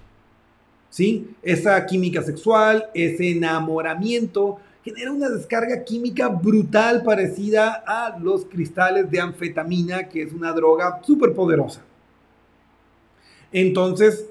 ¿sí? 0.90 1.28
Esa 1.42 1.84
química 1.86 2.22
sexual, 2.22 2.86
ese 2.94 3.30
enamoramiento, 3.30 4.58
genera 4.82 5.12
una 5.12 5.28
descarga 5.28 5.82
química 5.84 6.28
brutal 6.28 7.02
parecida 7.02 7.82
a 7.86 8.18
los 8.18 8.44
cristales 8.44 9.10
de 9.10 9.20
anfetamina, 9.20 10.08
que 10.08 10.22
es 10.22 10.32
una 10.32 10.52
droga 10.52 11.00
súper 11.02 11.34
poderosa. 11.34 11.85
Entonces, 13.52 14.26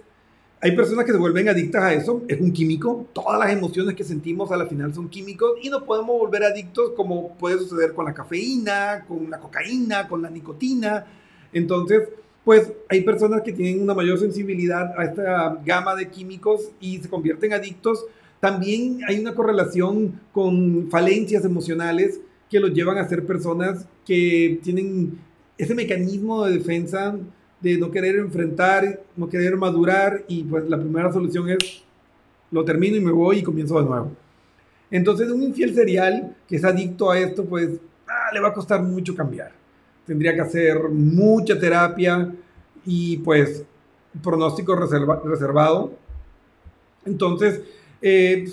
hay 0.62 0.75
personas 0.75 1.06
que 1.06 1.12
se 1.12 1.17
vuelven 1.17 1.47
adictas 1.47 1.84
a 1.84 1.93
eso, 1.93 2.23
es 2.28 2.41
un 2.41 2.51
químico, 2.51 3.06
todas 3.13 3.39
las 3.39 3.51
emociones 3.51 3.93
que 3.93 4.04
sentimos 4.04 4.51
a 4.51 4.58
la 4.58 4.65
final 4.65 4.93
son 4.93 5.10
químicos 5.10 5.60
y 5.62 5.69
no 5.69 5.86
podemos 5.86 6.17
volver 6.17 6.43
adictos 6.43 6.91
como 6.95 7.36
puede 7.38 7.60
suceder 7.60 7.93
con 7.93 8.06
la 8.06 8.13
cafeína, 8.13 9.06
con 9.08 9.30
la 9.30 9.39
cocaína, 9.39 10.08
con 10.08 10.21
la 10.21 10.30
nicotina. 10.30 11.06
Entonces, 11.54 12.10
pues 12.43 12.71
hay 12.89 13.01
personas 13.01 13.41
que 13.41 13.51
tienen 13.51 13.82
una 13.82 13.93
mayor 13.93 14.19
sensibilidad 14.19 14.97
a 14.97 15.04
esta 15.04 15.62
gama 15.65 15.95
de 15.95 16.10
químicos 16.10 16.71
y 16.80 16.97
se 16.97 17.10
convierten 17.10 17.54
adictos. 17.54 18.06
También 18.39 19.01
hay 19.08 19.19
una 19.19 19.36
correlación 19.36 20.19
con 20.32 20.89
falencias 20.89 21.43
emocionales 21.45 22.21
que 22.49 22.60
los 22.60 22.73
llevan 22.73 22.97
a 22.97 23.08
ser 23.08 23.25
personas 23.25 23.88
que 24.06 24.60
tienen 24.63 25.19
ese 25.58 25.75
mecanismo 25.75 26.45
de 26.45 26.58
defensa 26.58 27.15
de 27.73 27.78
no 27.78 27.91
querer 27.91 28.15
enfrentar, 28.17 29.01
no 29.15 29.28
querer 29.28 29.58
madurar 29.58 30.23
y 30.28 30.43
pues 30.43 30.69
la 30.69 30.78
primera 30.78 31.12
solución 31.12 31.49
es 31.49 31.84
lo 32.51 32.63
termino 32.63 32.95
y 32.95 33.01
me 33.01 33.12
voy 33.12 33.39
y 33.39 33.43
comienzo 33.43 33.80
de 33.80 33.86
nuevo. 33.86 34.12
Entonces 34.91 35.30
un 35.30 35.43
infiel 35.43 35.73
serial 35.73 36.36
que 36.47 36.56
es 36.58 36.63
adicto 36.63 37.12
a 37.12 37.19
esto 37.19 37.45
pues 37.45 37.69
ah, 38.08 38.34
le 38.34 38.39
va 38.39 38.49
a 38.49 38.54
costar 38.54 38.82
mucho 38.82 39.15
cambiar 39.15 39.51
tendría 40.06 40.34
que 40.34 40.41
hacer 40.41 40.89
mucha 40.89 41.60
terapia 41.60 42.34
y 42.86 43.17
pues 43.17 43.63
pronóstico 44.23 44.75
reservado. 44.75 45.93
Entonces, 47.06 47.62
eh, 48.01 48.47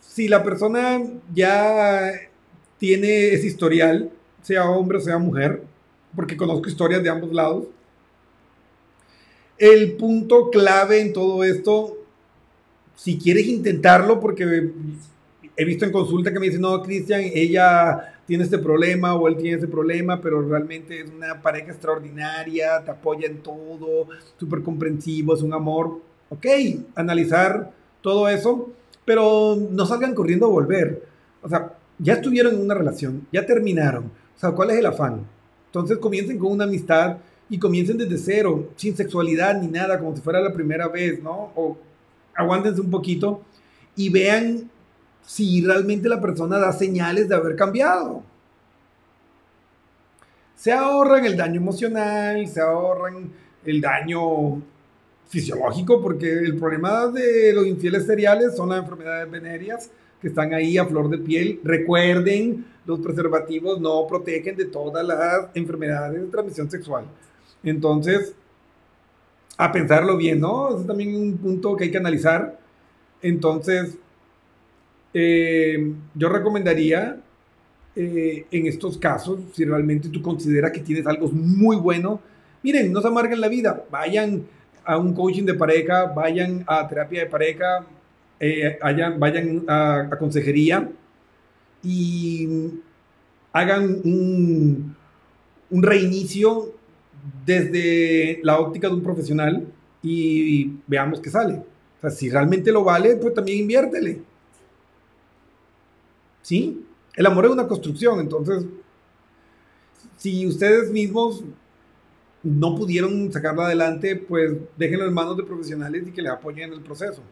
si 0.00 0.28
la 0.28 0.42
persona 0.42 1.02
ya 1.34 2.12
tiene 2.78 3.28
ese 3.28 3.46
historial, 3.46 4.10
sea 4.42 4.70
hombre 4.70 4.98
o 4.98 5.00
sea 5.00 5.18
mujer, 5.18 5.62
porque 6.14 6.36
conozco 6.36 6.68
historias 6.68 7.02
de 7.02 7.08
ambos 7.08 7.32
lados, 7.32 7.64
el 9.58 9.92
punto 9.92 10.50
clave 10.50 11.00
en 11.00 11.12
todo 11.12 11.44
esto, 11.44 11.96
si 12.96 13.18
quieres 13.18 13.46
intentarlo, 13.46 14.20
porque 14.20 14.70
he 15.56 15.64
visto 15.64 15.84
en 15.84 15.92
consulta 15.92 16.32
que 16.32 16.40
me 16.40 16.46
dicen, 16.46 16.60
no, 16.60 16.82
Cristian, 16.82 17.22
ella 17.22 18.14
tiene 18.26 18.44
este 18.44 18.58
problema 18.58 19.14
o 19.14 19.28
él 19.28 19.36
tiene 19.36 19.58
ese 19.58 19.68
problema, 19.68 20.20
pero 20.20 20.42
realmente 20.42 21.00
es 21.00 21.10
una 21.10 21.40
pareja 21.42 21.72
extraordinaria, 21.72 22.82
te 22.84 22.90
apoya 22.90 23.26
en 23.26 23.38
todo, 23.38 24.08
súper 24.38 24.62
comprensivo, 24.62 25.34
es 25.34 25.42
un 25.42 25.52
amor. 25.52 26.00
Ok, 26.30 26.46
analizar 26.94 27.72
todo 28.00 28.28
eso, 28.28 28.70
pero 29.04 29.56
no 29.70 29.86
salgan 29.86 30.14
corriendo 30.14 30.46
a 30.46 30.50
volver. 30.50 31.06
O 31.42 31.48
sea, 31.48 31.74
ya 31.98 32.14
estuvieron 32.14 32.54
en 32.54 32.62
una 32.62 32.74
relación, 32.74 33.26
ya 33.32 33.44
terminaron. 33.44 34.04
O 34.04 34.38
sea, 34.38 34.52
¿cuál 34.52 34.70
es 34.70 34.78
el 34.78 34.86
afán? 34.86 35.26
Entonces 35.66 35.98
comiencen 35.98 36.38
con 36.38 36.52
una 36.52 36.64
amistad 36.64 37.18
y 37.48 37.58
comiencen 37.58 37.98
desde 37.98 38.18
cero, 38.18 38.70
sin 38.76 38.96
sexualidad 38.96 39.60
ni 39.60 39.68
nada, 39.68 39.98
como 39.98 40.14
si 40.14 40.22
fuera 40.22 40.40
la 40.40 40.52
primera 40.52 40.88
vez, 40.88 41.22
¿no? 41.22 41.52
O 41.54 41.76
aguántense 42.34 42.80
un 42.80 42.90
poquito 42.90 43.42
y 43.96 44.08
vean 44.08 44.70
si 45.22 45.64
realmente 45.64 46.08
la 46.08 46.20
persona 46.20 46.58
da 46.58 46.72
señales 46.72 47.28
de 47.28 47.34
haber 47.34 47.56
cambiado. 47.56 48.22
Se 50.56 50.72
ahorran 50.72 51.24
el 51.24 51.36
daño 51.36 51.60
emocional, 51.60 52.46
se 52.46 52.60
ahorran 52.60 53.30
el 53.64 53.80
daño 53.80 54.62
fisiológico, 55.28 56.00
porque 56.00 56.30
el 56.30 56.56
problema 56.56 57.06
de 57.08 57.52
los 57.52 57.66
infieles 57.66 58.06
seriales 58.06 58.56
son 58.56 58.70
las 58.70 58.80
enfermedades 58.80 59.30
venéreas 59.30 59.90
que 60.20 60.28
están 60.28 60.54
ahí 60.54 60.78
a 60.78 60.86
flor 60.86 61.10
de 61.10 61.18
piel. 61.18 61.60
Recuerden, 61.64 62.64
los 62.86 63.00
preservativos 63.00 63.80
no 63.80 64.06
protegen 64.06 64.56
de 64.56 64.66
todas 64.66 65.04
las 65.06 65.48
enfermedades 65.54 66.20
de 66.22 66.28
transmisión 66.28 66.70
sexual. 66.70 67.04
Entonces, 67.64 68.34
a 69.56 69.72
pensarlo 69.72 70.16
bien, 70.16 70.40
¿no? 70.40 70.78
Es 70.78 70.86
también 70.86 71.14
un 71.14 71.36
punto 71.36 71.76
que 71.76 71.84
hay 71.84 71.90
que 71.90 71.98
analizar. 71.98 72.58
Entonces, 73.22 73.96
eh, 75.12 75.92
yo 76.14 76.28
recomendaría 76.28 77.20
eh, 77.96 78.46
en 78.50 78.66
estos 78.66 78.98
casos, 78.98 79.38
si 79.52 79.64
realmente 79.64 80.08
tú 80.08 80.20
consideras 80.20 80.72
que 80.72 80.80
tienes 80.80 81.06
algo 81.06 81.28
muy 81.28 81.76
bueno, 81.76 82.20
miren, 82.62 82.92
no 82.92 83.00
se 83.00 83.06
amarguen 83.06 83.40
la 83.40 83.48
vida, 83.48 83.84
vayan 83.90 84.44
a 84.84 84.98
un 84.98 85.14
coaching 85.14 85.44
de 85.44 85.54
pareja, 85.54 86.06
vayan 86.06 86.64
a 86.66 86.86
terapia 86.88 87.20
de 87.20 87.30
pareja, 87.30 87.86
eh, 88.40 88.78
vayan 89.18 89.64
a, 89.68 90.10
consejería 90.18 90.90
y 91.82 92.72
hagan 93.52 94.00
un, 94.04 94.96
reinicio 95.70 96.72
desde 97.44 98.40
la 98.42 98.58
óptica 98.58 98.88
de 98.88 98.94
un 98.94 99.02
profesional 99.02 99.66
y, 100.02 100.72
veamos 100.86 101.20
qué 101.20 101.30
sale. 101.30 101.54
O 101.54 102.00
sea, 102.00 102.10
si 102.10 102.28
realmente 102.28 102.70
lo 102.70 102.84
vale, 102.84 103.16
pues 103.16 103.34
también 103.34 103.60
inviértele. 103.60 104.22
¿Sí? 106.42 106.84
El 107.14 107.26
amor 107.26 107.46
es 107.46 107.52
una 107.52 107.66
construcción, 107.66 108.20
entonces, 108.20 108.66
si 110.16 110.46
ustedes 110.46 110.90
mismos 110.90 111.42
no 112.42 112.74
pudieron 112.74 113.32
sacarlo 113.32 113.62
adelante, 113.62 114.16
pues 114.16 114.52
déjenlo 114.76 115.06
en 115.06 115.14
manos 115.14 115.36
de 115.36 115.44
profesionales 115.44 116.06
y 116.06 116.12
que 116.12 116.20
le 116.20 116.28
apoyen 116.28 116.68
en 116.68 116.74
el 116.74 116.82
proceso. 116.82 117.22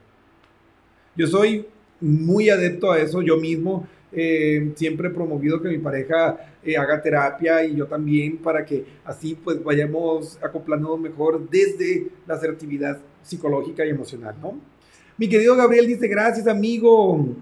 Yo 1.15 1.27
soy 1.27 1.67
muy 2.01 2.49
adepto 2.49 2.91
a 2.91 2.99
eso 2.99 3.23
yo 3.23 3.37
mismo. 3.37 3.87
Eh, 4.13 4.73
siempre 4.77 5.09
he 5.09 5.11
promovido 5.11 5.61
que 5.61 5.69
mi 5.69 5.79
pareja 5.79 6.37
eh, 6.63 6.77
haga 6.77 7.01
terapia 7.01 7.65
y 7.65 7.77
yo 7.77 7.87
también 7.87 8.39
para 8.39 8.65
que 8.65 8.85
así 9.05 9.35
pues 9.35 9.63
vayamos 9.63 10.39
acoplándonos 10.43 11.01
mejor 11.01 11.49
desde 11.49 12.09
la 12.27 12.35
asertividad 12.35 12.99
psicológica 13.23 13.85
y 13.87 13.91
emocional, 13.91 14.35
¿no? 14.41 14.59
Mi 15.17 15.29
querido 15.29 15.57
Gabriel 15.57 15.87
dice, 15.87 16.09
gracias 16.09 16.47
amigo. 16.47 17.35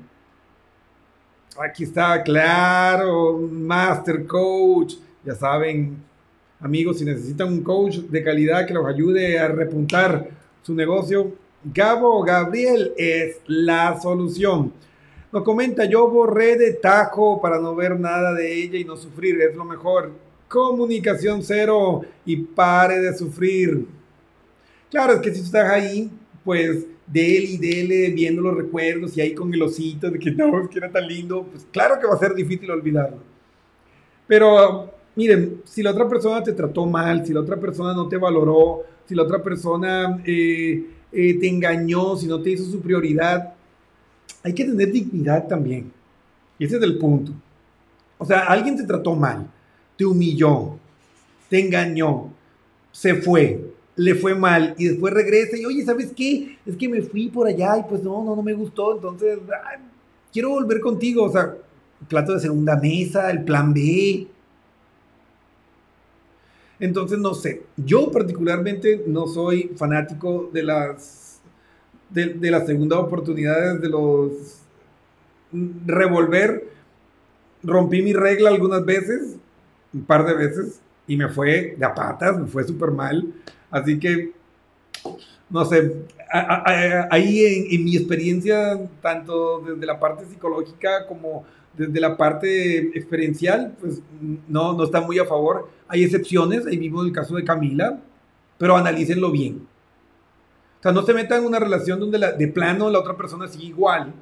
Aquí 1.59 1.85
está, 1.85 2.23
claro, 2.23 3.39
Master 3.39 4.27
Coach. 4.27 4.95
Ya 5.25 5.35
saben, 5.35 5.97
amigos, 6.61 6.99
si 6.99 7.05
necesitan 7.05 7.49
un 7.49 7.63
coach 7.63 7.97
de 7.97 8.23
calidad 8.23 8.67
que 8.67 8.75
los 8.75 8.87
ayude 8.87 9.39
a 9.39 9.49
repuntar 9.49 10.29
su 10.63 10.75
negocio, 10.75 11.33
Gabo 11.65 12.23
Gabriel 12.23 12.93
es 12.97 13.41
la 13.47 14.01
solución. 14.01 14.73
Nos 15.33 15.45
comenta, 15.45 15.85
yo 15.85 16.09
borré 16.09 16.57
de 16.57 16.73
tajo 16.73 17.41
para 17.41 17.61
no 17.61 17.75
ver 17.77 17.99
nada 17.99 18.35
de 18.35 18.53
ella 18.53 18.79
y 18.79 18.85
no 18.85 18.97
sufrir, 18.97 19.41
es 19.41 19.55
lo 19.55 19.65
mejor. 19.65 20.11
Comunicación 20.49 21.43
cero 21.43 22.01
y 22.27 22.37
pare 22.37 23.01
de 23.01 23.17
sufrir. 23.17 23.87
Claro, 24.91 25.13
es 25.13 25.21
que 25.21 25.33
si 25.33 25.43
estás 25.43 25.71
ahí, 25.71 26.11
pues 26.45 26.85
dele 27.07 27.51
y 27.51 27.59
dele 27.59 28.11
viendo 28.11 28.43
los 28.43 28.57
recuerdos 28.57 29.17
y 29.17 29.21
ahí 29.21 29.35
con 29.35 29.55
el 29.55 29.63
osito 29.63 30.11
de 30.11 30.19
que 30.19 30.31
no, 30.37 30.63
es 30.63 30.69
que 30.69 30.79
era 30.79 30.91
tan 30.91 31.07
lindo, 31.07 31.45
pues 31.45 31.67
claro 31.71 32.01
que 32.01 32.09
va 32.09 32.15
a 32.15 32.19
ser 32.19 32.35
difícil 32.35 32.69
olvidarlo. 32.71 33.19
Pero 34.27 34.93
miren, 35.15 35.63
si 35.65 35.83
la 35.83 35.93
otra 35.93 36.09
persona 36.09 36.43
te 36.43 36.53
trató 36.53 36.87
mal, 36.87 37.25
si 37.25 37.33
la 37.33 37.41
otra 37.41 37.57
persona 37.57 37.95
no 37.95 38.09
te 38.09 38.17
valoró, 38.17 38.83
si 39.07 39.15
la 39.15 39.23
otra 39.23 39.43
persona 39.43 40.21
eh, 40.25 40.87
eh, 41.13 41.35
te 41.39 41.49
engañó, 41.49 42.17
si 42.17 42.27
no 42.27 42.41
te 42.41 42.51
hizo 42.51 42.65
su 42.65 42.81
prioridad, 42.81 43.55
hay 44.43 44.53
que 44.53 44.65
tener 44.65 44.91
dignidad 44.91 45.47
también. 45.47 45.93
Y 46.59 46.65
ese 46.65 46.77
es 46.77 46.83
el 46.83 46.99
punto. 46.99 47.33
O 48.19 48.25
sea, 48.25 48.41
alguien 48.41 48.77
te 48.77 48.85
trató 48.85 49.15
mal, 49.15 49.47
te 49.97 50.05
humilló, 50.05 50.77
te 51.49 51.59
engañó, 51.59 52.31
se 52.93 53.15
fue, 53.15 53.73
le 53.97 54.15
fue 54.15 54.35
mal 54.35 54.75
y 54.79 54.87
después 54.89 55.13
regresa 55.13 55.57
y, 55.57 55.65
oye, 55.65 55.85
¿sabes 55.85 56.13
qué? 56.15 56.59
Es 56.67 56.77
que 56.77 56.89
me 56.89 57.03
fui 57.03 57.29
por 57.29 57.47
allá 57.47 57.79
y 57.79 57.83
pues 57.85 58.03
no, 58.03 58.23
no, 58.25 58.37
no 58.37 58.43
me 58.43 58.53
gustó, 58.53 58.95
entonces 58.95 59.39
quiero 60.33 60.51
volver 60.51 60.81
contigo. 60.81 61.25
O 61.25 61.33
sea, 61.33 61.55
plato 62.09 62.35
de 62.35 62.41
segunda 62.41 62.77
mesa, 62.77 63.31
el 63.31 63.45
plan 63.45 63.73
B. 63.73 64.27
Entonces, 66.79 67.19
no 67.19 67.35
sé, 67.35 67.63
yo 67.77 68.11
particularmente 68.11 69.05
no 69.07 69.27
soy 69.27 69.71
fanático 69.77 70.49
de 70.53 70.63
las, 70.63 71.30
de, 72.11 72.35
de 72.35 72.51
las 72.51 72.67
segundas 72.67 72.99
oportunidades, 72.99 73.81
de 73.81 73.89
los 73.89 74.33
revolver. 75.87 76.69
Rompí 77.63 78.03
mi 78.03 78.13
regla 78.13 78.51
algunas 78.51 78.85
veces, 78.85 79.37
un 79.93 80.03
par 80.05 80.25
de 80.25 80.35
veces, 80.35 80.81
y 81.07 81.17
me 81.17 81.29
fue 81.29 81.75
de 81.79 81.85
a 81.85 81.95
patas, 81.95 82.39
me 82.39 82.47
fue 82.47 82.65
súper 82.65 82.91
mal. 82.91 83.27
Así 83.71 83.99
que, 83.99 84.33
no 85.49 85.65
sé, 85.65 85.97
ahí 87.11 87.45
en, 87.45 87.75
en 87.75 87.85
mi 87.85 87.97
experiencia, 87.97 88.81
tanto 89.03 89.61
desde 89.61 89.85
la 89.87 89.99
parte 89.99 90.25
psicológica 90.27 91.07
como 91.07 91.45
desde 91.77 92.01
la 92.01 92.17
parte 92.17 92.79
experiencial, 92.97 93.75
pues 93.81 94.03
no, 94.49 94.73
no 94.73 94.85
está 94.85 95.01
muy 95.01 95.19
a 95.19 95.25
favor. 95.25 95.69
Hay 95.89 96.05
excepciones, 96.05 96.67
ahí 96.67 96.77
vimos 96.77 97.07
el 97.07 97.13
caso 97.13 97.37
de 97.37 97.45
Camila, 97.45 98.01
pero 98.59 98.77
analícenlo 98.77 99.31
bien. 99.31 99.67
O 100.81 100.83
sea, 100.83 100.93
no 100.93 101.03
se 101.03 101.13
metan 101.13 101.41
en 101.41 101.47
una 101.47 101.59
relación 101.59 102.01
donde 102.01 102.19
la- 102.19 102.33
de 102.33 102.49
plano 102.49 102.89
la 102.91 102.99
otra 103.01 103.17
persona 103.17 103.47
sigue 103.49 103.67
igual, 103.67 104.13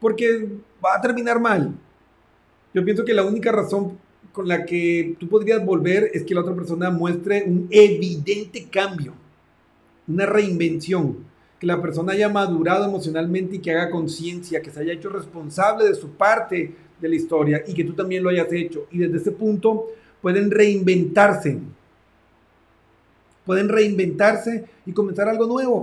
porque 0.00 0.48
va 0.84 0.96
a 0.96 1.00
terminar 1.00 1.38
mal. 1.40 1.74
Yo 2.72 2.84
pienso 2.84 3.04
que 3.04 3.12
la 3.12 3.24
única 3.24 3.52
razón 3.52 3.98
con 4.32 4.48
la 4.48 4.64
que 4.64 5.14
tú 5.18 5.28
podrías 5.28 5.64
volver 5.64 6.10
es 6.14 6.22
que 6.24 6.34
la 6.34 6.40
otra 6.40 6.54
persona 6.54 6.88
muestre 6.90 7.44
un 7.46 7.66
evidente 7.70 8.66
cambio, 8.70 9.12
una 10.08 10.24
reinvención, 10.24 11.18
que 11.58 11.66
la 11.66 11.82
persona 11.82 12.12
haya 12.12 12.30
madurado 12.30 12.86
emocionalmente 12.86 13.56
y 13.56 13.58
que 13.58 13.72
haga 13.72 13.90
conciencia, 13.90 14.62
que 14.62 14.70
se 14.70 14.80
haya 14.80 14.94
hecho 14.94 15.10
responsable 15.10 15.84
de 15.84 15.94
su 15.94 16.08
parte 16.12 16.74
de 16.98 17.08
la 17.08 17.14
historia 17.14 17.62
y 17.66 17.74
que 17.74 17.84
tú 17.84 17.92
también 17.92 18.22
lo 18.22 18.30
hayas 18.30 18.50
hecho. 18.52 18.86
Y 18.90 18.98
desde 18.98 19.18
ese 19.18 19.32
punto 19.32 19.88
pueden 20.22 20.50
reinventarse, 20.50 21.58
pueden 23.44 23.68
reinventarse 23.68 24.64
y 24.86 24.92
comenzar 24.92 25.28
algo 25.28 25.46
nuevo. 25.46 25.76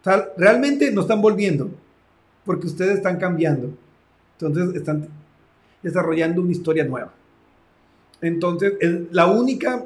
O 0.00 0.04
sea, 0.04 0.28
realmente 0.36 0.90
no 0.90 1.02
están 1.02 1.20
volviendo, 1.22 1.70
porque 2.44 2.66
ustedes 2.66 2.96
están 2.96 3.18
cambiando. 3.18 3.70
Entonces 4.38 4.74
están 4.76 5.08
desarrollando 5.82 6.42
una 6.42 6.52
historia 6.52 6.84
nueva. 6.84 7.12
Entonces, 8.20 8.74
el- 8.80 9.08
la 9.12 9.26
única 9.26 9.84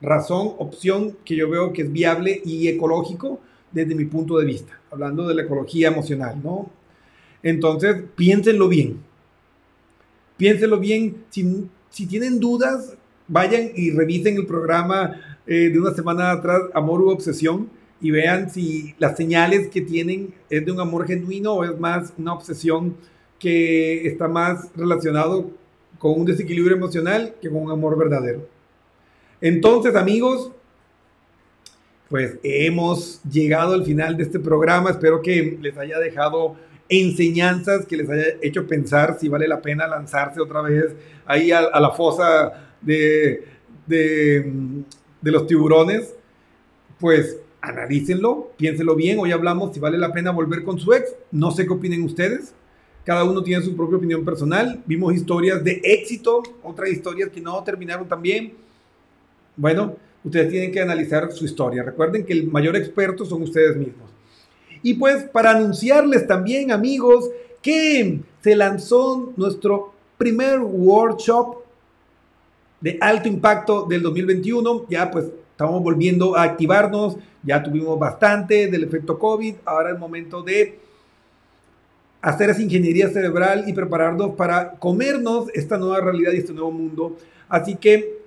razón, 0.00 0.52
opción 0.58 1.16
que 1.24 1.36
yo 1.36 1.48
veo 1.48 1.72
que 1.72 1.82
es 1.82 1.92
viable 1.92 2.40
y 2.44 2.68
ecológico 2.68 3.40
desde 3.72 3.94
mi 3.94 4.04
punto 4.06 4.38
de 4.38 4.44
vista, 4.46 4.78
hablando 4.90 5.26
de 5.28 5.34
la 5.34 5.42
ecología 5.42 5.88
emocional, 5.88 6.36
¿no? 6.42 6.70
Entonces, 7.42 8.02
piénsenlo 8.16 8.68
bien. 8.68 8.98
Piénsenlo 10.36 10.78
bien. 10.78 11.24
Si, 11.30 11.66
si 11.90 12.06
tienen 12.06 12.40
dudas, 12.40 12.94
vayan 13.28 13.70
y 13.74 13.90
revisen 13.90 14.36
el 14.36 14.46
programa 14.46 15.29
eh, 15.50 15.68
de 15.68 15.80
una 15.80 15.92
semana 15.92 16.30
atrás, 16.30 16.62
Amor 16.74 17.00
u 17.02 17.10
Obsesión, 17.10 17.68
y 18.00 18.12
vean 18.12 18.48
si 18.50 18.94
las 18.98 19.16
señales 19.16 19.68
que 19.68 19.80
tienen 19.80 20.32
es 20.48 20.64
de 20.64 20.70
un 20.70 20.78
amor 20.78 21.08
genuino 21.08 21.54
o 21.54 21.64
es 21.64 21.76
más 21.76 22.12
una 22.16 22.34
obsesión 22.34 22.96
que 23.40 24.06
está 24.06 24.28
más 24.28 24.70
relacionado 24.76 25.50
con 25.98 26.20
un 26.20 26.24
desequilibrio 26.24 26.76
emocional 26.76 27.34
que 27.42 27.48
con 27.48 27.64
un 27.64 27.72
amor 27.72 27.98
verdadero. 27.98 28.46
Entonces, 29.40 29.96
amigos, 29.96 30.52
pues 32.08 32.38
hemos 32.44 33.20
llegado 33.24 33.74
al 33.74 33.84
final 33.84 34.16
de 34.16 34.22
este 34.22 34.38
programa. 34.38 34.90
Espero 34.90 35.20
que 35.20 35.58
les 35.60 35.76
haya 35.76 35.98
dejado 35.98 36.54
enseñanzas, 36.88 37.86
que 37.86 37.96
les 37.96 38.08
haya 38.08 38.24
hecho 38.40 38.68
pensar 38.68 39.16
si 39.18 39.28
vale 39.28 39.48
la 39.48 39.60
pena 39.60 39.88
lanzarse 39.88 40.40
otra 40.40 40.62
vez 40.62 40.94
ahí 41.26 41.50
a, 41.50 41.80
la 41.80 41.90
fosa 41.90 42.70
de, 42.80 43.44
de 45.20 45.30
los 45.30 45.46
tiburones. 45.46 46.14
Pues 46.98 47.38
analícenlo, 47.60 48.50
piénsenlo 48.56 48.94
bien. 48.94 49.18
Hoy 49.18 49.32
hablamos 49.32 49.74
si 49.74 49.80
vale 49.80 49.98
la 49.98 50.12
pena 50.12 50.30
volver 50.30 50.64
con 50.64 50.78
su 50.78 50.92
ex. 50.92 51.14
No 51.30 51.50
sé 51.50 51.66
qué 51.66 51.72
opinen 51.72 52.02
ustedes. 52.02 52.54
Cada 53.04 53.24
uno 53.24 53.42
tiene 53.42 53.62
su 53.62 53.74
propia 53.74 53.96
opinión 53.96 54.24
personal. 54.24 54.82
Vimos 54.86 55.14
historias 55.14 55.64
de 55.64 55.80
éxito, 55.82 56.42
otras 56.62 56.90
historias 56.90 57.30
que 57.30 57.40
no 57.40 57.62
terminaron 57.64 58.06
tan 58.06 58.22
bien. 58.22 58.52
Bueno, 59.56 59.96
ustedes 60.22 60.50
tienen 60.50 60.72
que 60.72 60.80
analizar 60.80 61.32
su 61.32 61.44
historia. 61.44 61.82
Recuerden 61.82 62.24
que 62.24 62.32
el 62.32 62.46
mayor 62.46 62.76
experto 62.76 63.24
son 63.24 63.42
ustedes 63.42 63.76
mismos. 63.76 64.10
Y 64.82 64.94
pues 64.94 65.24
para 65.24 65.50
anunciarles 65.50 66.26
también, 66.26 66.72
amigos, 66.72 67.30
que 67.62 68.20
se 68.42 68.56
lanzó 68.56 69.32
nuestro 69.36 69.92
primer 70.16 70.60
workshop 70.60 71.59
de 72.80 72.98
alto 73.00 73.28
impacto 73.28 73.84
del 73.84 74.02
2021. 74.02 74.86
Ya 74.88 75.10
pues 75.10 75.26
estamos 75.50 75.82
volviendo 75.82 76.36
a 76.36 76.42
activarnos. 76.42 77.16
Ya 77.42 77.62
tuvimos 77.62 77.98
bastante 77.98 78.68
del 78.68 78.84
efecto 78.84 79.18
COVID. 79.18 79.56
Ahora 79.64 79.92
es 79.92 79.98
momento 79.98 80.42
de 80.42 80.78
hacer 82.22 82.50
esa 82.50 82.62
ingeniería 82.62 83.08
cerebral 83.08 83.64
y 83.66 83.72
prepararnos 83.72 84.34
para 84.34 84.72
comernos 84.72 85.48
esta 85.54 85.78
nueva 85.78 86.00
realidad 86.00 86.32
y 86.32 86.38
este 86.38 86.52
nuevo 86.52 86.70
mundo. 86.70 87.16
Así 87.48 87.76
que 87.76 88.20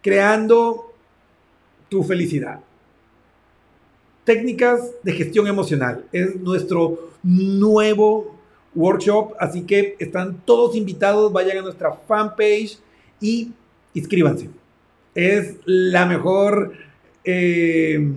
creando 0.00 0.92
tu 1.88 2.02
felicidad. 2.02 2.60
Técnicas 4.24 4.92
de 5.02 5.12
gestión 5.12 5.46
emocional 5.46 6.04
es 6.12 6.36
nuestro 6.36 7.10
nuevo 7.22 8.36
workshop, 8.74 9.34
así 9.38 9.62
que 9.62 9.96
están 9.98 10.40
todos 10.44 10.76
invitados, 10.76 11.32
vayan 11.32 11.58
a 11.58 11.62
nuestra 11.62 11.92
fanpage 11.92 12.78
y 13.20 13.52
inscríbanse. 13.94 14.50
Es 15.14 15.56
la 15.64 16.06
mejor 16.06 16.72
eh, 17.24 18.12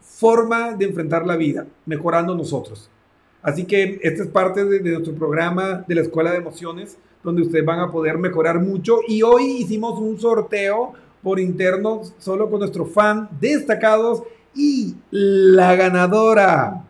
forma 0.00 0.74
de 0.74 0.84
enfrentar 0.86 1.26
la 1.26 1.36
vida, 1.36 1.66
mejorando 1.86 2.34
nosotros. 2.34 2.90
Así 3.42 3.64
que 3.64 3.98
esta 4.02 4.22
es 4.24 4.28
parte 4.28 4.64
de, 4.64 4.80
de, 4.80 4.92
nuestro 4.92 5.14
programa 5.14 5.84
de 5.88 5.94
la 5.94 6.02
Escuela 6.02 6.30
de 6.32 6.38
Emociones, 6.38 6.98
donde 7.22 7.42
ustedes 7.42 7.64
van 7.64 7.80
a 7.80 7.90
poder 7.90 8.18
mejorar 8.18 8.60
mucho. 8.60 8.98
Y 9.08 9.22
hoy 9.22 9.44
hicimos 9.62 9.98
un 9.98 10.20
sorteo 10.20 10.92
por 11.22 11.40
interno, 11.40 12.02
solo 12.18 12.50
con 12.50 12.60
nuestros 12.60 12.92
fan 12.92 13.28
destacados. 13.40 14.22
Y 14.54 14.96
la 15.10 15.76
ganadora 15.76 16.84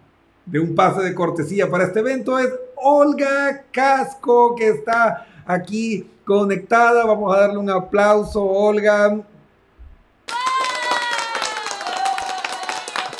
de 0.46 0.58
un 0.58 0.74
pase 0.74 1.02
de 1.02 1.14
cortesía 1.14 1.70
para 1.70 1.84
este 1.84 2.00
evento 2.00 2.38
es 2.38 2.48
Olga 2.74 3.64
Casco, 3.70 4.54
que 4.56 4.68
está 4.68 5.26
aquí 5.46 6.06
conectada. 6.30 7.04
Vamos 7.04 7.34
a 7.34 7.40
darle 7.40 7.58
un 7.58 7.68
aplauso, 7.68 8.44
Olga. 8.44 9.20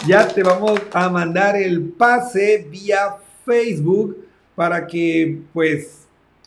Ya 0.06 0.28
te 0.28 0.44
vamos 0.44 0.80
a 0.92 1.08
mandar 1.08 1.56
el 1.56 1.88
pase 1.88 2.68
vía 2.70 3.16
Facebook 3.44 4.16
para 4.54 4.86
que 4.86 5.40
pues 5.52 6.06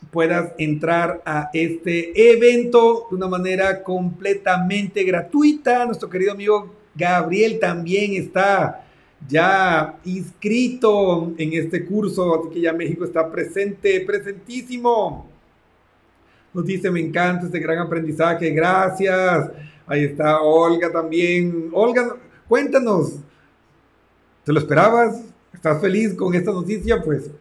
puedas 0.09 0.53
entrar 0.57 1.22
a 1.26 1.49
este 1.51 2.32
evento 2.32 3.07
de 3.09 3.18
una 3.18 3.28
manera 3.28 3.84
completamente 3.84 5.03
gratuita. 5.03 5.86
Nuestro 5.86 6.09
querido 6.09 6.32
amigo 6.32 6.74
Gabriel 6.95 7.59
también 7.59 8.14
está 8.14 8.86
ya 9.28 9.99
inscrito 10.05 11.34
en 11.38 11.51
este 11.51 11.84
curso, 11.86 12.39
así 12.39 12.53
que 12.53 12.61
ya 12.61 12.72
México 12.72 13.03
está 13.03 13.30
presente, 13.30 13.99
presentísimo. 13.99 15.33
Nos 16.54 16.66
dice, 16.66 16.91
me 16.91 16.99
encanta 16.99 17.47
este 17.47 17.60
gran 17.60 17.80
aprendizaje, 17.80 18.51
gracias. 18.51 19.49
Ahí 19.88 20.04
está 20.04 20.41
Olga 20.41 20.91
también. 20.91 21.70
Olga, 21.74 22.16
cuéntanos, 22.47 23.16
¿te 24.43 24.54
lo 24.54 24.60
esperabas? 24.60 25.24
¿Estás 25.54 25.82
feliz 25.82 26.14
con 26.14 26.34
esta 26.36 26.51
noticia? 26.51 27.01
Pues 27.01 27.32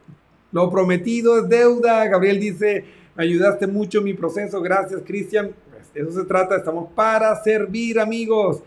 lo 0.50 0.70
prometido 0.70 1.38
es 1.38 1.48
deuda. 1.48 2.06
Gabriel 2.08 2.40
dice, 2.40 2.84
ayudaste 3.16 3.66
mucho 3.66 3.98
en 3.98 4.04
mi 4.04 4.14
proceso, 4.14 4.60
gracias 4.62 5.02
Cristian. 5.04 5.50
Pues 5.70 5.90
eso 5.94 6.20
se 6.20 6.26
trata, 6.26 6.56
estamos 6.56 6.88
para 6.94 7.42
servir 7.42 8.00
amigos. 8.00 8.62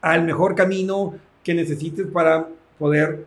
al 0.00 0.24
mejor 0.24 0.54
camino 0.54 1.16
que 1.42 1.54
necesites 1.54 2.06
para 2.06 2.48
poder 2.78 3.26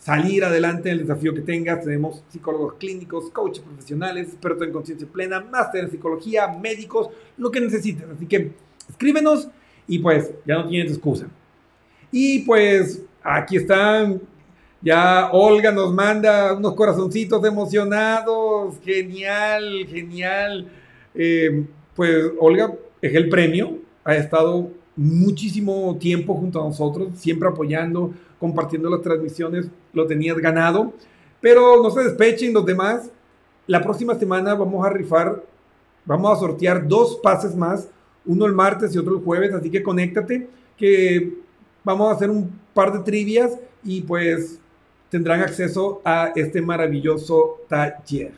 salir 0.00 0.44
adelante 0.44 0.88
en 0.88 0.98
el 0.98 1.06
desafío 1.06 1.34
que 1.34 1.40
tengas. 1.40 1.84
Tenemos 1.84 2.22
psicólogos 2.28 2.74
clínicos, 2.74 3.30
coaches 3.30 3.64
profesionales, 3.64 4.28
expertos 4.28 4.66
en 4.66 4.72
conciencia 4.72 5.08
plena, 5.08 5.40
máster 5.40 5.84
en 5.84 5.90
psicología, 5.90 6.48
médicos, 6.48 7.08
lo 7.36 7.50
que 7.50 7.60
necesites. 7.60 8.06
Así 8.08 8.26
que 8.26 8.52
escríbenos 8.88 9.48
y 9.86 9.98
pues 9.98 10.32
ya 10.46 10.56
no 10.56 10.68
tienes 10.68 10.92
excusa. 10.92 11.26
Y 12.10 12.40
pues 12.40 13.02
aquí 13.22 13.56
están. 13.56 14.20
Ya 14.82 15.28
Olga 15.32 15.70
nos 15.70 15.92
manda 15.92 16.54
unos 16.54 16.74
corazoncitos 16.74 17.44
emocionados. 17.44 18.76
Genial, 18.82 19.86
genial. 19.86 20.70
Eh, 21.14 21.66
pues 21.94 22.32
Olga 22.38 22.72
es 23.02 23.14
el 23.14 23.28
premio. 23.28 23.78
Ha 24.04 24.14
estado 24.14 24.70
muchísimo 24.96 25.96
tiempo 25.98 26.34
junto 26.34 26.60
a 26.60 26.64
nosotros, 26.64 27.08
siempre 27.14 27.48
apoyando, 27.48 28.12
compartiendo 28.38 28.90
las 28.90 29.02
transmisiones, 29.02 29.70
lo 29.92 30.06
tenías 30.06 30.36
ganado. 30.38 30.92
Pero 31.40 31.82
no 31.82 31.90
se 31.90 32.04
despechen 32.04 32.52
los 32.52 32.66
demás. 32.66 33.10
La 33.66 33.82
próxima 33.82 34.14
semana 34.14 34.54
vamos 34.54 34.84
a 34.84 34.90
rifar, 34.90 35.42
vamos 36.04 36.36
a 36.36 36.40
sortear 36.40 36.86
dos 36.86 37.18
pases 37.22 37.54
más, 37.54 37.88
uno 38.26 38.46
el 38.46 38.52
martes 38.52 38.94
y 38.94 38.98
otro 38.98 39.16
el 39.16 39.24
jueves, 39.24 39.52
así 39.52 39.70
que 39.70 39.82
conéctate, 39.82 40.48
que 40.76 41.34
vamos 41.84 42.10
a 42.10 42.16
hacer 42.16 42.30
un 42.30 42.50
par 42.74 42.92
de 42.92 43.00
trivias 43.00 43.58
y 43.84 44.02
pues 44.02 44.60
tendrán 45.08 45.40
acceso 45.40 46.00
a 46.04 46.32
este 46.36 46.62
maravilloso 46.62 47.60
taller. 47.68 48.32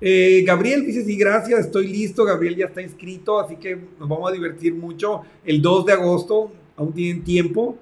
Eh, 0.00 0.42
Gabriel 0.46 0.86
dice, 0.86 1.04
sí, 1.04 1.16
gracias, 1.16 1.60
estoy 1.60 1.88
listo, 1.88 2.24
Gabriel 2.24 2.56
ya 2.56 2.66
está 2.66 2.80
inscrito, 2.80 3.38
así 3.38 3.56
que 3.56 3.76
nos 3.98 4.08
vamos 4.08 4.30
a 4.30 4.32
divertir 4.32 4.74
mucho. 4.74 5.22
El 5.44 5.60
2 5.60 5.86
de 5.86 5.92
agosto, 5.92 6.52
aún 6.76 6.92
tienen 6.94 7.22
tiempo. 7.22 7.76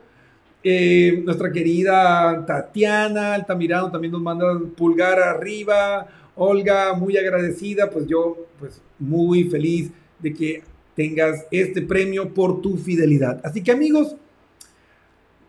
Eh, 0.64 1.22
nuestra 1.24 1.52
querida 1.52 2.44
Tatiana 2.44 3.34
Altamirano 3.34 3.92
también 3.92 4.12
nos 4.12 4.20
manda 4.20 4.46
pulgar 4.76 5.20
arriba. 5.20 6.08
Olga, 6.34 6.92
muy 6.94 7.16
agradecida, 7.16 7.88
pues 7.88 8.06
yo, 8.08 8.36
pues 8.58 8.82
muy 8.98 9.44
feliz 9.44 9.92
de 10.20 10.34
que 10.34 10.62
tengas 10.94 11.46
este 11.50 11.82
premio 11.82 12.34
por 12.34 12.60
tu 12.60 12.76
fidelidad. 12.76 13.40
Así 13.44 13.62
que 13.62 13.70
amigos, 13.70 14.16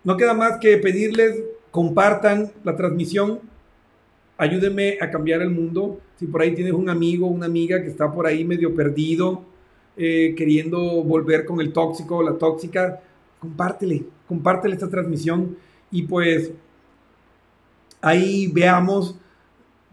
no 0.03 0.15
queda 0.15 0.33
más 0.33 0.59
que 0.59 0.77
pedirles, 0.77 1.41
compartan 1.71 2.51
la 2.63 2.75
transmisión, 2.75 3.39
ayúdenme 4.37 4.97
a 5.01 5.09
cambiar 5.09 5.41
el 5.41 5.49
mundo. 5.49 5.99
Si 6.17 6.27
por 6.27 6.41
ahí 6.41 6.53
tienes 6.53 6.73
un 6.73 6.89
amigo, 6.89 7.27
una 7.27 7.47
amiga 7.47 7.81
que 7.81 7.89
está 7.89 8.11
por 8.11 8.27
ahí 8.27 8.45
medio 8.45 8.73
perdido, 8.75 9.43
eh, 9.97 10.33
queriendo 10.37 11.03
volver 11.03 11.45
con 11.45 11.59
el 11.61 11.73
tóxico 11.73 12.17
o 12.17 12.23
la 12.23 12.37
tóxica, 12.37 13.01
compártele, 13.39 14.05
compártele 14.27 14.75
esta 14.75 14.89
transmisión 14.89 15.57
y 15.91 16.03
pues 16.03 16.51
ahí 18.01 18.47
veamos 18.47 19.17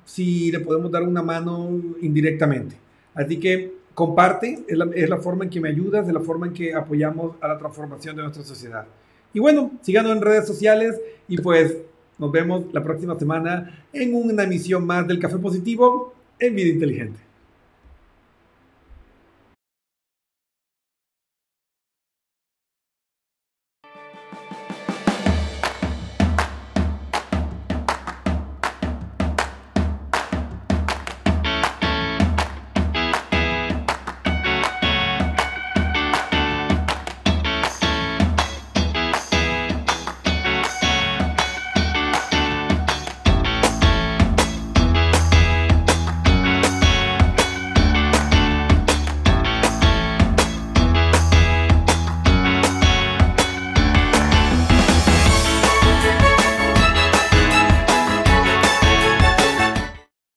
si 0.04 0.52
le 0.52 0.60
podemos 0.60 0.90
dar 0.90 1.02
una 1.02 1.22
mano 1.22 1.68
indirectamente. 2.00 2.76
Así 3.14 3.38
que 3.38 3.75
comparte, 3.96 4.62
es 4.68 5.08
la, 5.08 5.16
forma 5.16 5.44
en 5.44 5.50
que 5.50 5.58
me 5.58 5.70
ayudas, 5.70 6.06
es 6.06 6.12
la 6.12 6.20
forma 6.20 6.48
en 6.48 6.52
que 6.52 6.74
apoyamos 6.74 7.34
a 7.40 7.48
la 7.48 7.56
transformación 7.56 8.14
de 8.14 8.22
nuestra 8.24 8.44
sociedad. 8.44 8.84
Y 9.32 9.40
bueno, 9.40 9.70
síganos 9.80 10.12
en 10.12 10.20
redes 10.20 10.46
sociales 10.46 11.00
y 11.26 11.38
pues 11.38 11.78
nos 12.18 12.30
vemos 12.30 12.64
la 12.74 12.82
próxima 12.82 13.18
semana 13.18 13.86
en 13.94 14.14
una 14.14 14.42
emisión 14.42 14.84
más 14.84 15.08
del 15.08 15.18
Café 15.18 15.38
Positivo 15.38 16.12
en 16.38 16.54
Vida 16.54 16.68
Inteligente. 16.74 17.25